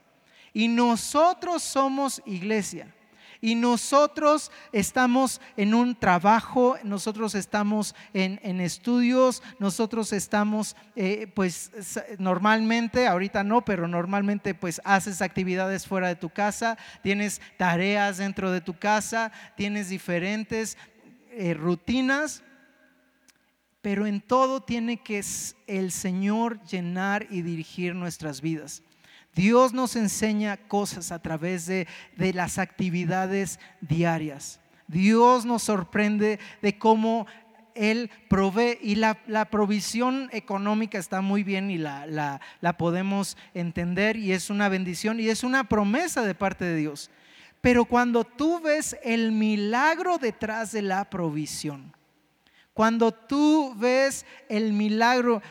[0.53, 2.94] Y nosotros somos iglesia.
[3.45, 11.69] Y nosotros estamos en un trabajo, nosotros estamos en, estudios, nosotros estamos, eh, pues
[12.17, 18.49] normalmente, ahorita no, pero normalmente pues haces actividades fuera de tu casa, tienes tareas dentro
[18.49, 20.75] de tu casa, tienes diferentes
[21.29, 22.41] eh, rutinas
[23.83, 25.23] pero en todo tiene que
[25.67, 28.81] el Señor llenar y dirigir nuestras vidas.
[29.35, 31.87] Dios nos enseña cosas a través de,
[32.33, 34.61] las actividades diarias.
[34.87, 37.27] Dios nos sorprende de cómo
[37.75, 39.15] Él provee y la,
[39.51, 45.27] provisión económica está muy bien y la, la podemos entender y es una bendición y
[45.27, 47.11] es una promesa de parte de Dios.
[47.59, 51.93] Pero cuando tú ves el milagro detrás de la provisión,
[52.73, 55.41] cuando tú ves el milagro,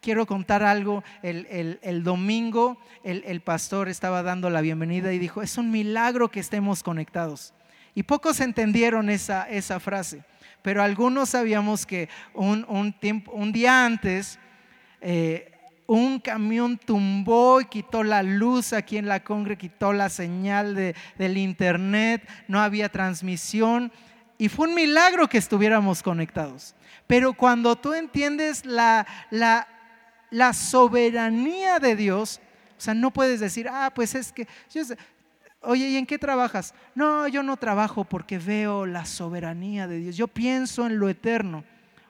[0.00, 1.02] quiero contar algo.
[1.22, 6.82] El, domingo el, pastor estaba dando la bienvenida y dijo, es un milagro que estemos
[6.82, 7.54] conectados.
[7.94, 10.22] Y pocos entendieron esa, esa frase,
[10.62, 14.38] pero algunos sabíamos que un, tiempo, un día antes
[15.00, 15.52] eh,
[15.86, 20.94] un camión tumbó y quitó la luz aquí en la congre, quitó la señal de,
[21.16, 23.90] del internet, no había transmisión.
[24.36, 26.76] Y fue un milagro que estuviéramos conectados.
[27.06, 29.66] Pero cuando tú entiendes la, la,
[30.30, 32.40] la soberanía de Dios,
[32.76, 34.46] o sea, no puedes decir, ah, pues es que,
[35.62, 36.74] oye, ¿y en qué trabajas?
[36.94, 40.16] No, yo no trabajo porque veo la soberanía de Dios.
[40.16, 41.64] Yo pienso en lo eterno.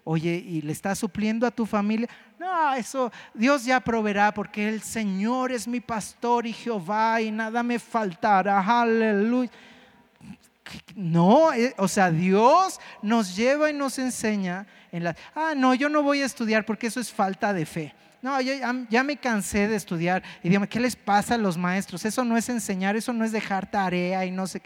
[0.04, 2.08] Oye, ¿y le estás supliendo a tu familia?
[2.38, 7.62] No, eso Dios ya proveerá porque el Señor es mi pastor y Jehová y nada
[7.62, 8.60] me faltará.
[8.60, 9.50] Aleluya.
[10.94, 15.88] No, eh, o sea, Dios nos lleva y nos enseña en la, ah, no, yo
[15.88, 17.94] no voy a estudiar porque eso es falta de fe.
[18.20, 18.52] No, yo
[18.90, 20.22] ya, me cansé de estudiar.
[20.42, 22.04] Y dígame, ¿qué les pasa a los maestros?
[22.04, 24.62] Eso no es enseñar, eso no es dejar tarea y no sé.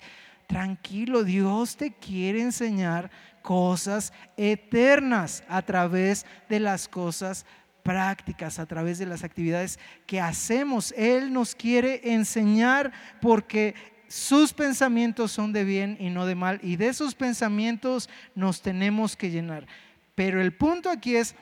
[0.47, 3.11] Tranquilo, Dios te quiere enseñar
[3.43, 7.45] cosas eternas a través de las cosas
[7.83, 10.93] prácticas, a través de las actividades que hacemos.
[10.97, 13.75] Él nos quiere enseñar porque
[14.09, 16.61] sus pensamientos son de bien y no de mal.
[16.63, 19.67] Y de esos pensamientos nos tenemos que llenar.
[20.15, 21.35] Pero el punto aquí es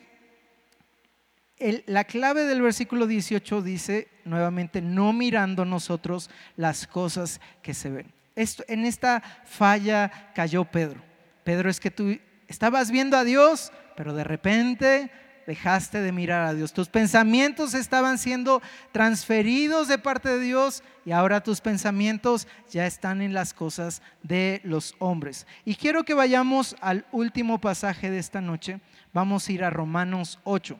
[1.87, 8.13] la clave del versículo 18 dice nuevamente, no mirando nosotros las cosas que se ven.
[8.35, 11.03] Esto, en esta falla cayó Pedro.
[11.45, 15.11] Pedro es que tú estabas viendo a Dios, pero de repente
[15.47, 16.73] dejaste de mirar a Dios.
[16.73, 23.21] Tus pensamientos estaban siendo transferidos de parte de Dios y ahora tus pensamientos ya están
[23.21, 25.47] en las cosas de los hombres.
[25.65, 28.81] Y quiero que vayamos al último pasaje de esta noche.
[29.13, 30.79] Vamos a ir a Romanos 8.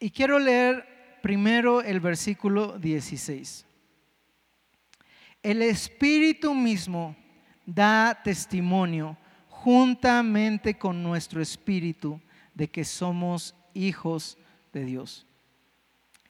[0.00, 3.66] Y quiero leer primero el versículo 16.
[5.42, 7.16] El Espíritu mismo
[7.66, 9.16] da testimonio
[9.48, 12.20] juntamente con nuestro Espíritu
[12.54, 14.38] de que somos hijos
[14.72, 15.26] de Dios.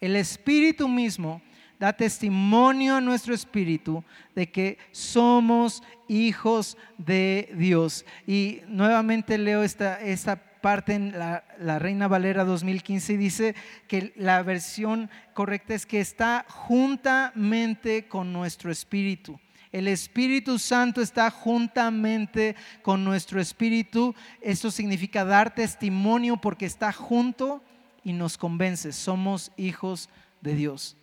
[0.00, 1.42] El Espíritu mismo
[1.78, 4.02] da testimonio a nuestro espíritu
[4.34, 8.04] de que somos hijos de Dios.
[8.26, 13.54] Y nuevamente leo esta, esta parte en la, la, Reina Valera 2015 y dice
[13.86, 19.38] que la versión correcta es que está juntamente con nuestro espíritu.
[19.70, 24.14] El Espíritu Santo está juntamente con nuestro espíritu.
[24.40, 27.62] Esto significa dar testimonio porque está junto
[28.02, 28.92] y nos convence.
[28.92, 30.08] Somos hijos
[30.40, 30.96] de Dios.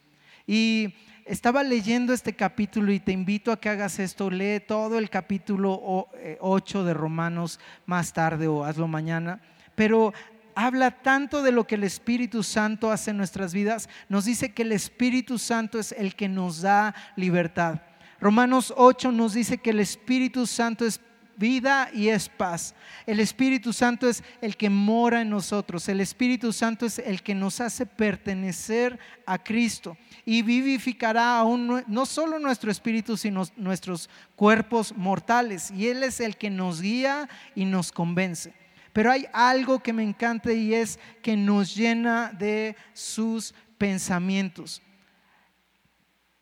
[0.48, 0.96] Y
[1.26, 4.30] estaba leyendo este capítulo y te invito a que hagas esto.
[4.30, 6.08] Lee todo el capítulo
[6.40, 9.42] 8 de Romanos más tarde o hazlo mañana.
[9.74, 10.14] Pero
[10.54, 13.90] habla tanto de lo que el Espíritu Santo hace en nuestras vidas.
[14.08, 17.82] Nos dice que el Espíritu Santo es el que nos da libertad.
[18.22, 21.02] Romanos 8 nos dice que el Espíritu Santo es
[21.38, 22.76] vida y es paz.
[23.06, 25.88] El Espíritu Santo es el que mora en nosotros.
[25.90, 32.06] El Espíritu Santo es el que nos hace pertenecer a Cristo y vivificará aún no
[32.06, 35.72] solo nuestro espíritu, sino nuestros cuerpos mortales.
[35.72, 38.54] Y Él es el que nos guía y nos convence.
[38.94, 44.82] Pero hay algo que me encanta y es que nos llena de sus pensamientos.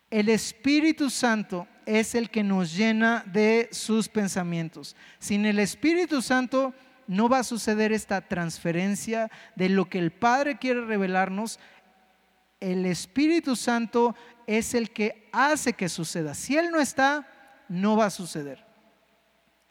[0.08, 4.96] El Espíritu Santo es el que nos llena de sus pensamientos.
[5.18, 6.74] Sin el Espíritu Santo
[7.06, 11.58] no va a suceder esta transferencia de lo que el Padre quiere revelarnos.
[12.60, 14.14] El Espíritu Santo
[14.46, 16.34] es el que hace que suceda.
[16.34, 17.26] Si Él no está,
[17.68, 18.64] no va a suceder.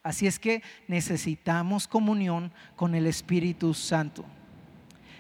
[0.04, 4.26] Así es que necesitamos comunión con el Espíritu Santo.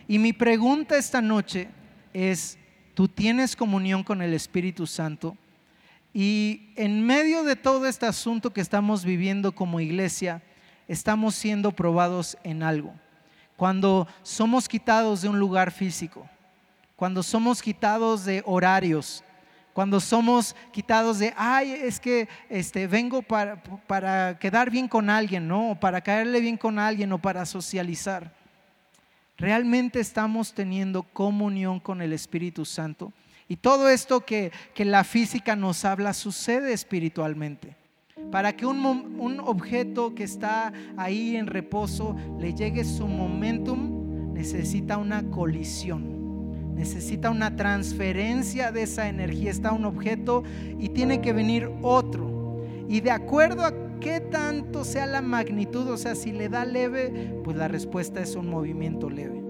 [0.08, 1.70] Y mi pregunta esta noche
[2.12, 2.58] es,
[2.94, 5.38] ¿tú tienes comunión con el Espíritu Santo?
[6.14, 10.44] Y en medio de todo este asunto que estamos viviendo como iglesia,
[10.88, 12.94] estamos siendo probados en algo.
[13.58, 16.30] Cuando somos quitados de un lugar físico,
[16.96, 19.24] cuando somos quitados de horarios,
[19.74, 25.48] cuando somos quitados de, ay, es que este, vengo para, para quedar bien con alguien,
[25.48, 25.72] ¿no?
[25.72, 28.32] O para caerle bien con alguien o para socializar.
[29.36, 33.12] Realmente estamos teniendo comunión con el Espíritu Santo.
[33.54, 37.76] Y todo esto que, la física nos habla sucede espiritualmente.
[38.32, 38.84] Para que un,
[39.20, 47.30] un, objeto que está ahí en reposo le llegue su momentum, necesita una colisión, necesita
[47.30, 49.52] una transferencia de esa energía.
[49.52, 50.42] Está un objeto
[50.80, 52.66] y tiene que venir otro.
[52.90, 57.40] Y de acuerdo a qué tanto sea la magnitud, o sea, si le da leve,
[57.44, 59.43] pues la respuesta es un movimiento leve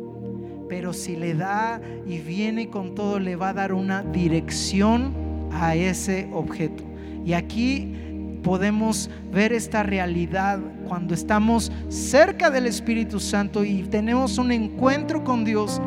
[0.70, 5.14] pero si le da y viene con todo, le va a dar una dirección
[5.52, 6.84] a ese objeto.
[7.26, 7.96] Y aquí
[8.44, 15.46] podemos ver esta realidad cuando estamos cerca del Espíritu Santo y tenemos un encuentro con
[15.46, 15.82] Dios.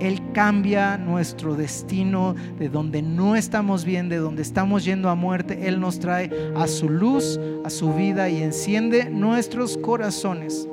[0.00, 5.68] Él cambia nuestro destino de donde no estamos bien, de donde estamos yendo a muerte.
[5.68, 10.66] Él nos trae a su luz, a su vida y enciende nuestros corazones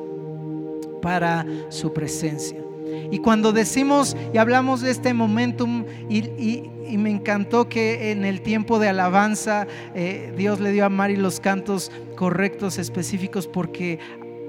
[1.01, 2.66] para su presencia.
[3.11, 8.79] Y cuando decimos y hablamos de este momentum, y, me encantó que en el tiempo
[8.79, 13.99] de alabanza eh, Dios le dio a Mari los cantos correctos, específicos, porque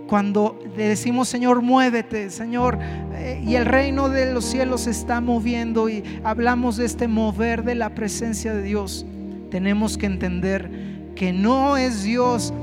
[0.06, 2.78] cuando le decimos, Señor, muévete, Señor,
[3.14, 7.64] eh, y el reino de los cielos se está moviendo y hablamos de este mover
[7.64, 9.04] de la presencia de Dios,
[9.50, 10.70] tenemos que entender
[11.14, 12.54] que no es Dios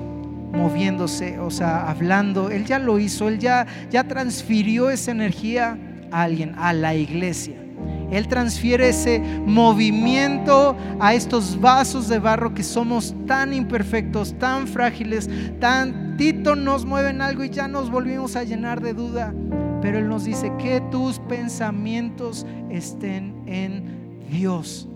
[0.52, 2.50] moviéndose, o sea, hablando.
[2.50, 5.78] Él ya lo hizo, Él ya, ya transfirió esa energía
[6.12, 7.56] a alguien, a la iglesia.
[8.12, 15.30] Él transfiere ese movimiento a estos vasos de barro que somos tan imperfectos, tan frágiles,
[15.60, 19.34] tantito nos mueven algo y ya nos volvimos a llenar de duda.
[19.82, 24.88] Pero Él nos dice que tus pensamientos estén en Dios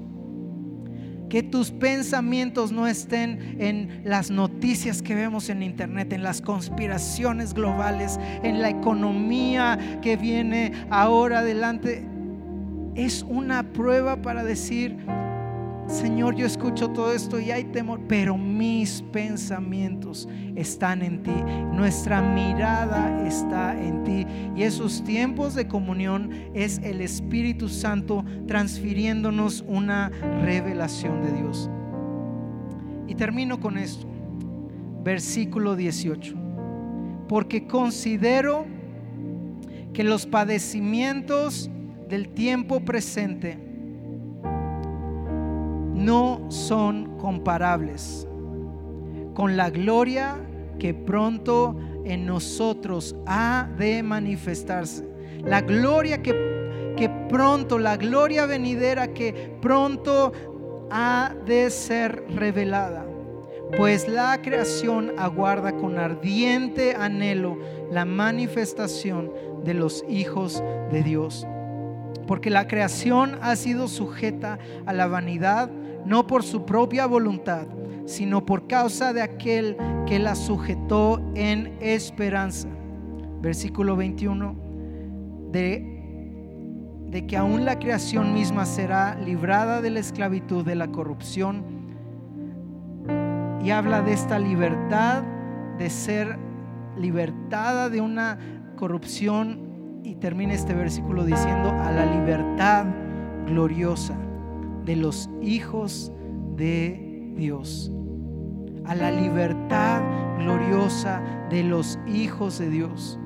[1.30, 7.53] que tus pensamientos no estén en las noticias que vemos en internet, en las conspiraciones
[7.53, 12.03] globales, en la economía que viene ahora adelante.
[12.95, 14.97] Es una prueba para decir,
[15.90, 21.34] Señor, yo escucho todo esto y hay temor, pero mis pensamientos están en ti,
[21.74, 24.28] nuestra mirada está en ti.
[24.56, 30.10] Y esos tiempos de comunión es el Espíritu Santo transfiriéndonos una
[30.44, 31.72] revelación de Dios.
[33.08, 34.06] Y termino con esto,
[35.04, 36.36] versículo 18,
[37.28, 38.68] porque considero
[39.92, 41.72] que los padecimientos
[42.08, 43.68] del tiempo presente,
[46.00, 48.28] no son comparables
[49.34, 50.38] con la gloria
[50.80, 55.08] que pronto en nosotros ha de manifestarse.
[55.45, 60.34] La gloria que, que pronto, la gloria venidera que pronto
[60.91, 63.06] ha de ser revelada.
[63.78, 67.60] Pues la creación aguarda con ardiente anhelo
[67.91, 69.32] la manifestación
[69.64, 71.45] de los hijos de Dios.
[72.26, 75.70] Porque la creación ha sido sujeta a la vanidad
[76.06, 77.68] no por su propia voluntad,
[78.06, 82.68] sino por causa de aquel que la sujetó en esperanza.
[83.41, 84.56] Versículo 21,
[85.52, 91.64] de, de que aún la creación misma será librada de la esclavitud, de la corrupción,
[93.64, 95.24] y habla de esta libertad,
[95.78, 96.38] de ser
[96.97, 98.38] libertada de una
[98.76, 102.86] corrupción, y termina este versículo diciendo a la libertad
[103.45, 104.16] gloriosa
[104.90, 106.12] de los hijos
[106.56, 107.92] de Dios,
[108.86, 110.02] a la libertad
[110.40, 111.22] gloriosa
[111.52, 113.20] de los hijos de Dios.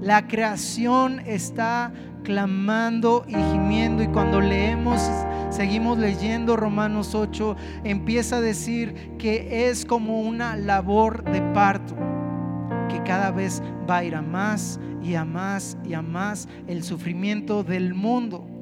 [0.00, 1.92] La creación está
[2.24, 5.00] clamando y gimiendo y cuando leemos,
[5.50, 11.94] seguimos leyendo Romanos 8, empieza a decir que es como una labor de parto,
[12.88, 16.82] que cada vez va a ir a más y a más y a más el
[16.82, 18.57] sufrimiento del mundo.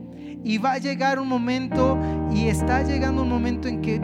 [0.47, 1.99] Y va a llegar un momento
[2.33, 4.01] y está llegando un momento en que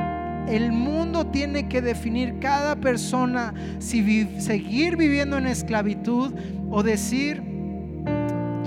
[0.49, 6.35] el mundo tiene que definir cada persona si seguir viviendo en esclavitud
[6.69, 7.41] o decir,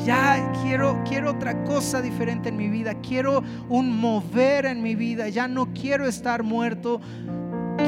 [0.05, 5.27] ya quiero, quiero otra cosa diferente en mi vida, quiero un mover en mi vida,
[5.27, 7.01] ya no quiero estar muerto,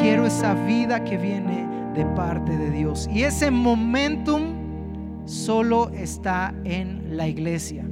[0.02, 3.08] quiero esa vida que viene de parte de Dios.
[3.10, 7.87] Y ese momentum solo está en la iglesia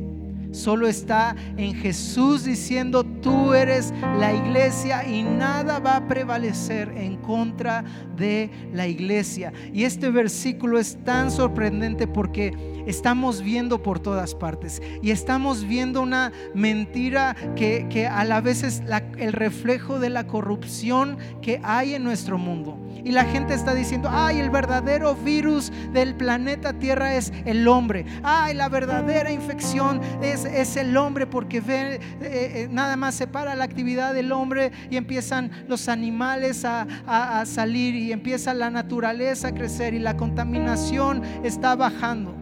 [0.56, 7.18] solo está en Jesús diciendo, tú eres la iglesia y nada va a prevalecer en
[7.18, 7.84] contra
[8.16, 9.52] de la iglesia.
[9.74, 12.54] Y este versículo es tan sorprendente porque
[12.86, 18.84] estamos viendo por todas partes y estamos viendo una mentira que, a la vez es
[19.18, 22.80] el reflejo de la corrupción que hay en nuestro mundo.
[23.04, 28.06] Y la gente está diciendo, ay, el verdadero virus del planeta Tierra es el hombre.
[28.24, 33.56] Ay, la verdadera infección es, es el hombre porque ve, eh, eh, nada más separa
[33.56, 39.50] la actividad del hombre y empiezan los animales a, a salir y empieza la naturaleza
[39.50, 42.36] a crecer y la contaminación está bajando.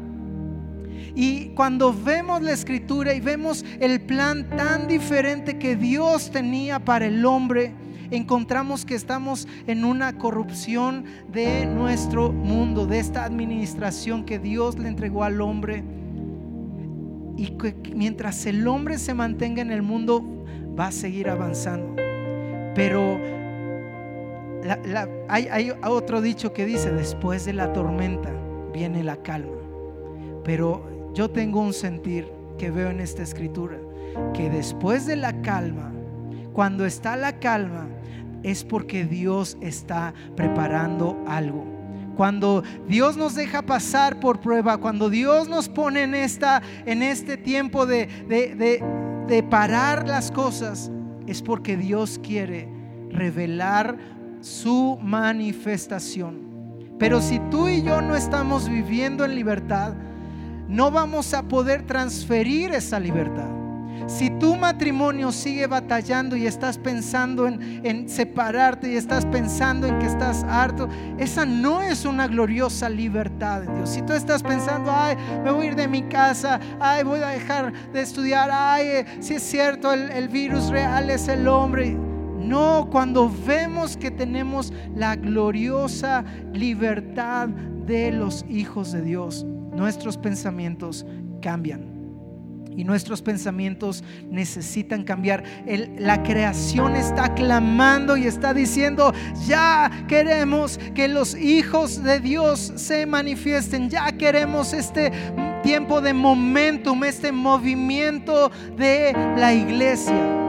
[1.15, 7.05] Y cuando vemos la escritura y vemos el plan tan diferente que Dios tenía para
[7.05, 7.73] el hombre,
[8.09, 14.87] encontramos que estamos en una corrupción de nuestro mundo, de esta administración que Dios le
[14.87, 15.83] entregó al hombre.
[17.35, 20.23] Y que mientras el hombre se mantenga en el mundo,
[20.77, 21.95] va a seguir avanzando.
[22.75, 23.19] Pero
[25.27, 28.31] hay, hay otro dicho que dice, después de la tormenta
[28.73, 29.57] viene la calma.
[30.43, 32.27] Pero yo tengo un sentir
[32.57, 33.77] que veo en esta escritura,
[34.33, 35.91] que después de la calma,
[36.53, 37.87] cuando está la calma,
[38.43, 41.72] es porque Dios está preparando algo.
[42.15, 47.37] Cuando Dios nos deja pasar por prueba, cuando Dios nos pone en, esta, en este
[47.37, 50.91] tiempo de, de parar las cosas,
[51.27, 52.69] es porque Dios quiere
[53.09, 53.97] revelar
[54.41, 56.43] su manifestación.
[56.99, 59.93] Pero si tú y yo no estamos viviendo en libertad,
[60.67, 63.62] no vamos a poder transferir esa libertad.
[64.07, 70.05] Si tu matrimonio sigue batallando y estás pensando en, separarte y estás pensando en que
[70.05, 73.89] estás harto, esa no es una gloriosa libertad de Dios.
[73.89, 77.29] Si tú estás pensando, ay, me voy a ir de mi casa, ay, voy a
[77.29, 81.91] dejar de estudiar, ay, eh, si es cierto, el, el virus real es el hombre.
[81.93, 91.05] No, cuando vemos que tenemos la gloriosa libertad de los hijos de Dios, nuestros pensamientos
[91.41, 91.92] cambian
[92.75, 95.43] y nuestros pensamientos necesitan cambiar.
[95.97, 99.13] la creación está clamando y está diciendo,
[99.45, 105.11] ya queremos que los hijos de Dios se manifiesten, ya queremos este
[105.63, 110.39] tiempo de momentum, este movimiento de la iglesia.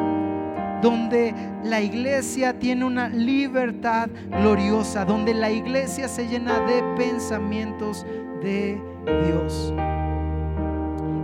[0.83, 8.05] donde la iglesia tiene una libertad gloriosa, donde la iglesia se llena de pensamientos
[8.43, 8.79] de
[9.25, 9.73] Dios.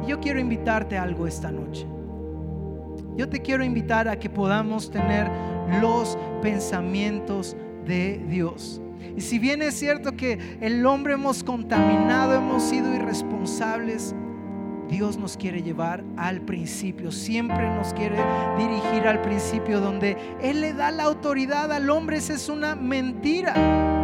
[0.06, 1.86] Yo quiero invitarte a algo esta noche.
[3.16, 5.30] Yo te quiero invitar a que podamos tener
[5.80, 8.80] los pensamientos de Dios.
[9.16, 14.14] Y si bien es cierto que el hombre hemos contaminado, hemos sido irresponsables,
[14.88, 18.16] Dios nos quiere llevar al principio, siempre nos quiere
[18.58, 23.99] dirigir al principio donde Él le da la autoridad al hombre, esa es una mentira.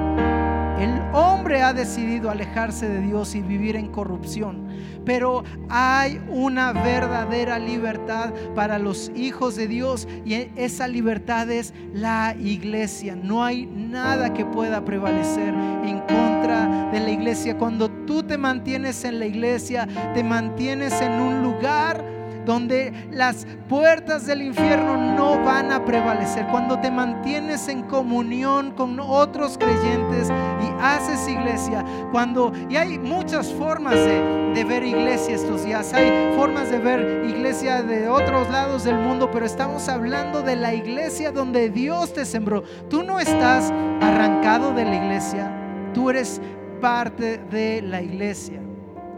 [0.79, 4.67] El hombre ha decidido alejarse de Dios y vivir en corrupción.
[5.05, 12.35] Pero hay una verdadera libertad para los hijos de Dios y esa libertad es la
[12.39, 13.17] iglesia.
[13.17, 17.57] No hay nada que pueda prevalecer en contra de la iglesia.
[17.57, 22.16] Cuando tú te mantienes en la iglesia, te mantienes en un lugar
[22.47, 26.47] donde las puertas del infierno no van a prevalecer.
[26.47, 33.53] Cuando te mantienes en comunión con otros creyentes y haces iglesia, cuando, y hay muchas
[33.53, 38.85] formas de, de ver iglesia estos días, hay formas de ver iglesia de otros lados
[38.85, 42.63] del mundo, pero estamos hablando de la iglesia donde Dios te sembró.
[42.89, 45.53] Tú no estás arrancado de la iglesia,
[45.93, 46.41] tú eres
[46.81, 48.61] parte de la iglesia.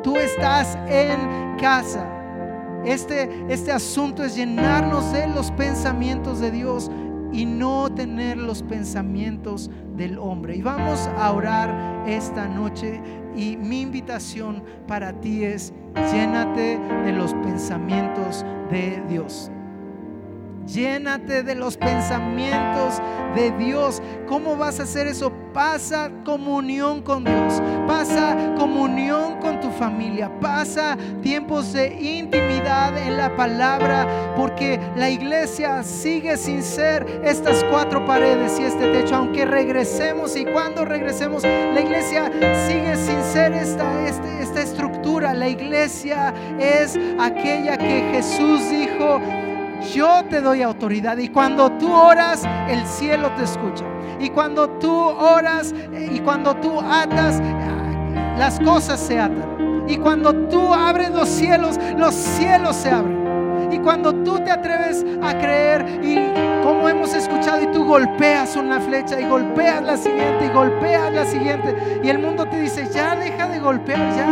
[0.02, 2.17] Tú estás en casa.
[2.84, 6.90] Este, este asunto es llenarnos de los pensamientos de Dios
[7.32, 10.56] y no tener los pensamientos del hombre.
[10.56, 13.00] Y vamos a orar esta noche
[13.36, 15.72] y mi invitación para ti es
[16.12, 19.50] llénate de los pensamientos de Dios.
[20.66, 23.00] Llénate de los pensamientos
[23.34, 24.02] de Dios.
[24.28, 25.32] ¿Cómo vas a hacer eso?
[25.54, 27.62] Pasa comunión con Dios.
[27.86, 30.30] Pasa comunión con familia.
[30.40, 34.34] Pasa tiempos de intimidad en la palabra.
[34.36, 39.16] Porque la iglesia sigue sin ser estas cuatro paredes y este techo.
[39.16, 42.30] Aunque regresemos y cuando regresemos, la iglesia
[42.66, 45.34] sigue sin ser esta, este, esta estructura.
[45.34, 49.20] La iglesia es aquella que Jesús dijo
[49.94, 53.84] yo te doy autoridad y cuando tú oras, el cielo te escucha.
[54.20, 57.40] Y cuando tú oras eh, y cuando tú atas,
[58.38, 59.67] las cosas se atan.
[59.88, 63.72] Y cuando tú abres los cielos, los cielos se abren.
[63.72, 66.16] Y cuando tú te atreves a creer y
[66.62, 71.24] como hemos escuchado y tú golpeas una flecha y golpeas la siguiente y golpeas la
[71.24, 74.26] siguiente y el mundo te dice, ya deja de golpear, ya,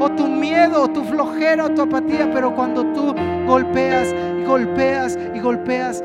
[0.00, 3.14] o tu miedo, o tu flojera, o tu apatía, pero cuando tú
[3.46, 6.02] golpeas y golpeas y golpeas,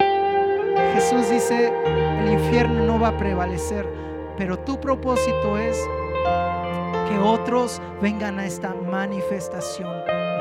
[0.93, 3.87] Jesús dice, el infierno no va a prevalecer,
[4.37, 5.77] pero tu propósito es
[7.11, 9.89] que otros vengan a esta manifestación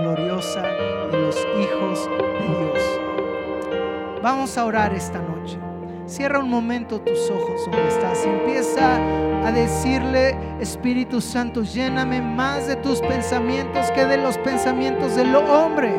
[0.01, 2.09] gloriosa de los hijos
[2.39, 3.01] de Dios.
[4.23, 5.59] Vamos a orar esta noche.
[6.07, 8.97] Cierra un momento tus ojos donde estás y empieza
[9.47, 15.97] a decirle, Espíritu Santo, lléname más de tus pensamientos que de los pensamientos del hombre.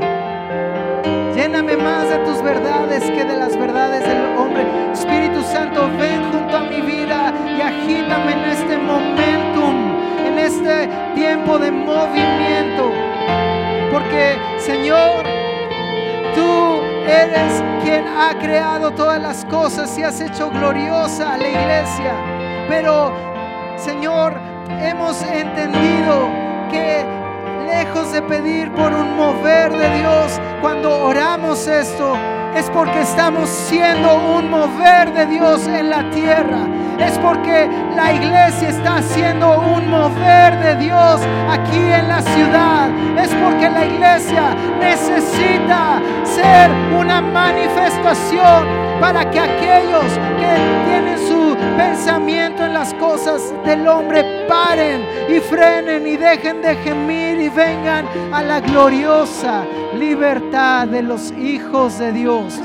[1.36, 4.66] Lléname más de tus verdades que de las verdades del hombre.
[4.94, 9.41] Espíritu Santo, ven junto a mi vida y agítame en este momentum, en
[10.42, 12.92] este tiempo de movimiento.
[13.92, 15.24] Porque, Señor,
[16.36, 22.14] tú eres quien ha creado todas las cosas y has hecho gloriosa a la iglesia.
[22.68, 23.14] Pero,
[23.78, 24.34] Señor,
[24.82, 26.30] hemos entendido
[26.72, 27.06] que
[27.68, 32.18] lejos de pedir por un mover de Dios, cuando oramos esto,
[32.56, 36.68] es porque estamos siendo un mover de Dios en la tierra.
[36.99, 42.89] Es porque la iglesia está haciendo un mover de Dios aquí en la ciudad.
[43.18, 48.68] Es porque la iglesia necesita ser una manifestación
[48.99, 50.06] para que aquellos
[50.39, 51.31] que tienen su
[51.78, 58.06] pensamiento en las cosas del hombre paren y frenen y dejen de gemir y vengan
[58.32, 59.66] a la gloriosa
[59.98, 62.60] libertad de los hijos de Dios.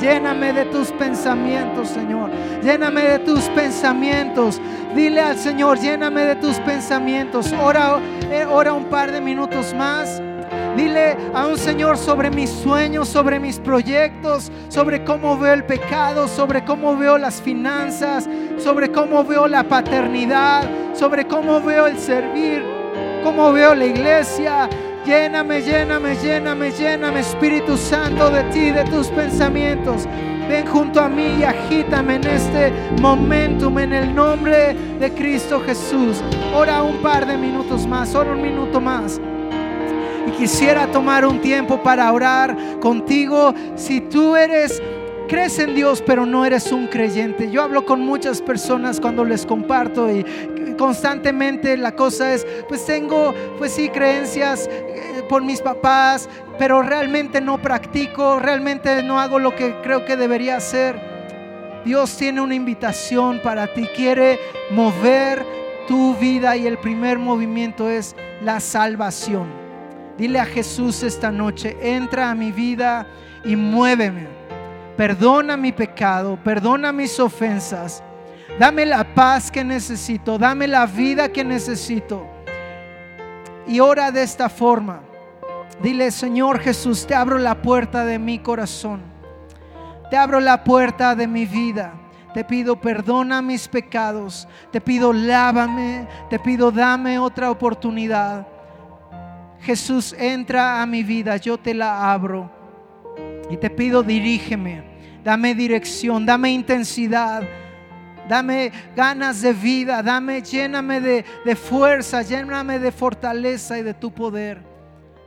[0.00, 2.30] Lléname de tus pensamientos, Señor.
[2.62, 4.60] Lléname de tus pensamientos.
[4.94, 7.52] Dile al Señor, lléname de tus pensamientos.
[7.60, 7.98] Ora,
[8.30, 10.22] eh, ora un par de minutos más.
[10.76, 16.28] Dile a un Señor sobre mis sueños, sobre mis proyectos, sobre cómo veo el pecado,
[16.28, 20.64] sobre cómo veo las finanzas, sobre cómo veo la paternidad,
[20.94, 22.62] sobre cómo veo el servir,
[23.24, 24.68] cómo veo la iglesia,
[25.06, 30.04] Lléname, lléname, lléname, lléname, Espíritu Santo, de ti, de tus pensamientos.
[30.48, 36.20] Ven junto a mí y agítame en este momentum en el nombre de Cristo Jesús.
[36.52, 39.20] Ora un par de minutos más, ora un minuto más.
[40.26, 43.54] Y quisiera tomar un tiempo para orar contigo.
[43.76, 44.82] Si tú eres
[45.26, 47.50] crees en Dios pero no eres un creyente.
[47.50, 50.24] Yo hablo con muchas personas cuando les comparto y
[50.76, 57.40] constantemente la cosa es, pues tengo, pues sí, creencias eh, por mis papás, pero realmente
[57.40, 61.00] no practico, realmente no hago lo que creo que debería hacer.
[61.84, 64.38] Dios tiene una invitación para ti, quiere
[64.70, 65.44] mover
[65.86, 69.65] tu vida y el primer movimiento es la salvación.
[70.18, 73.06] Dile a Jesús esta noche, entra a mi vida
[73.44, 74.28] y muéveme.
[74.96, 78.02] Perdona mi pecado, perdona mis ofensas.
[78.58, 82.26] Dame la paz que necesito, dame la vida que necesito.
[83.66, 85.00] Y ora de esta forma.
[85.82, 89.02] Dile, Señor Jesús, te abro la puerta de mi corazón.
[90.10, 91.92] Te abro la puerta de mi vida.
[92.32, 94.48] Te pido perdona mis pecados.
[94.70, 96.08] Te pido lávame.
[96.30, 98.46] Te pido dame otra oportunidad.
[99.60, 101.36] Jesús, entra a mi vida.
[101.36, 102.50] Yo te la abro.
[103.50, 105.20] Y te pido dirígeme.
[105.24, 106.26] Dame dirección.
[106.26, 107.42] Dame intensidad.
[108.28, 110.02] Dame ganas de vida.
[110.02, 112.22] Dame, lléname de, de fuerza.
[112.22, 114.62] Lléname de fortaleza y de tu poder.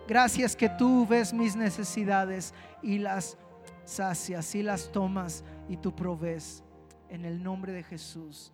[0.07, 3.37] Gracias que tú ves mis necesidades y las
[3.85, 6.63] sacias y las tomas y tú provees.
[7.09, 8.51] En el nombre de Jesús.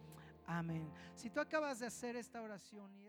[0.47, 0.88] Amén.
[1.15, 3.07] Si tú acabas de hacer esta oración y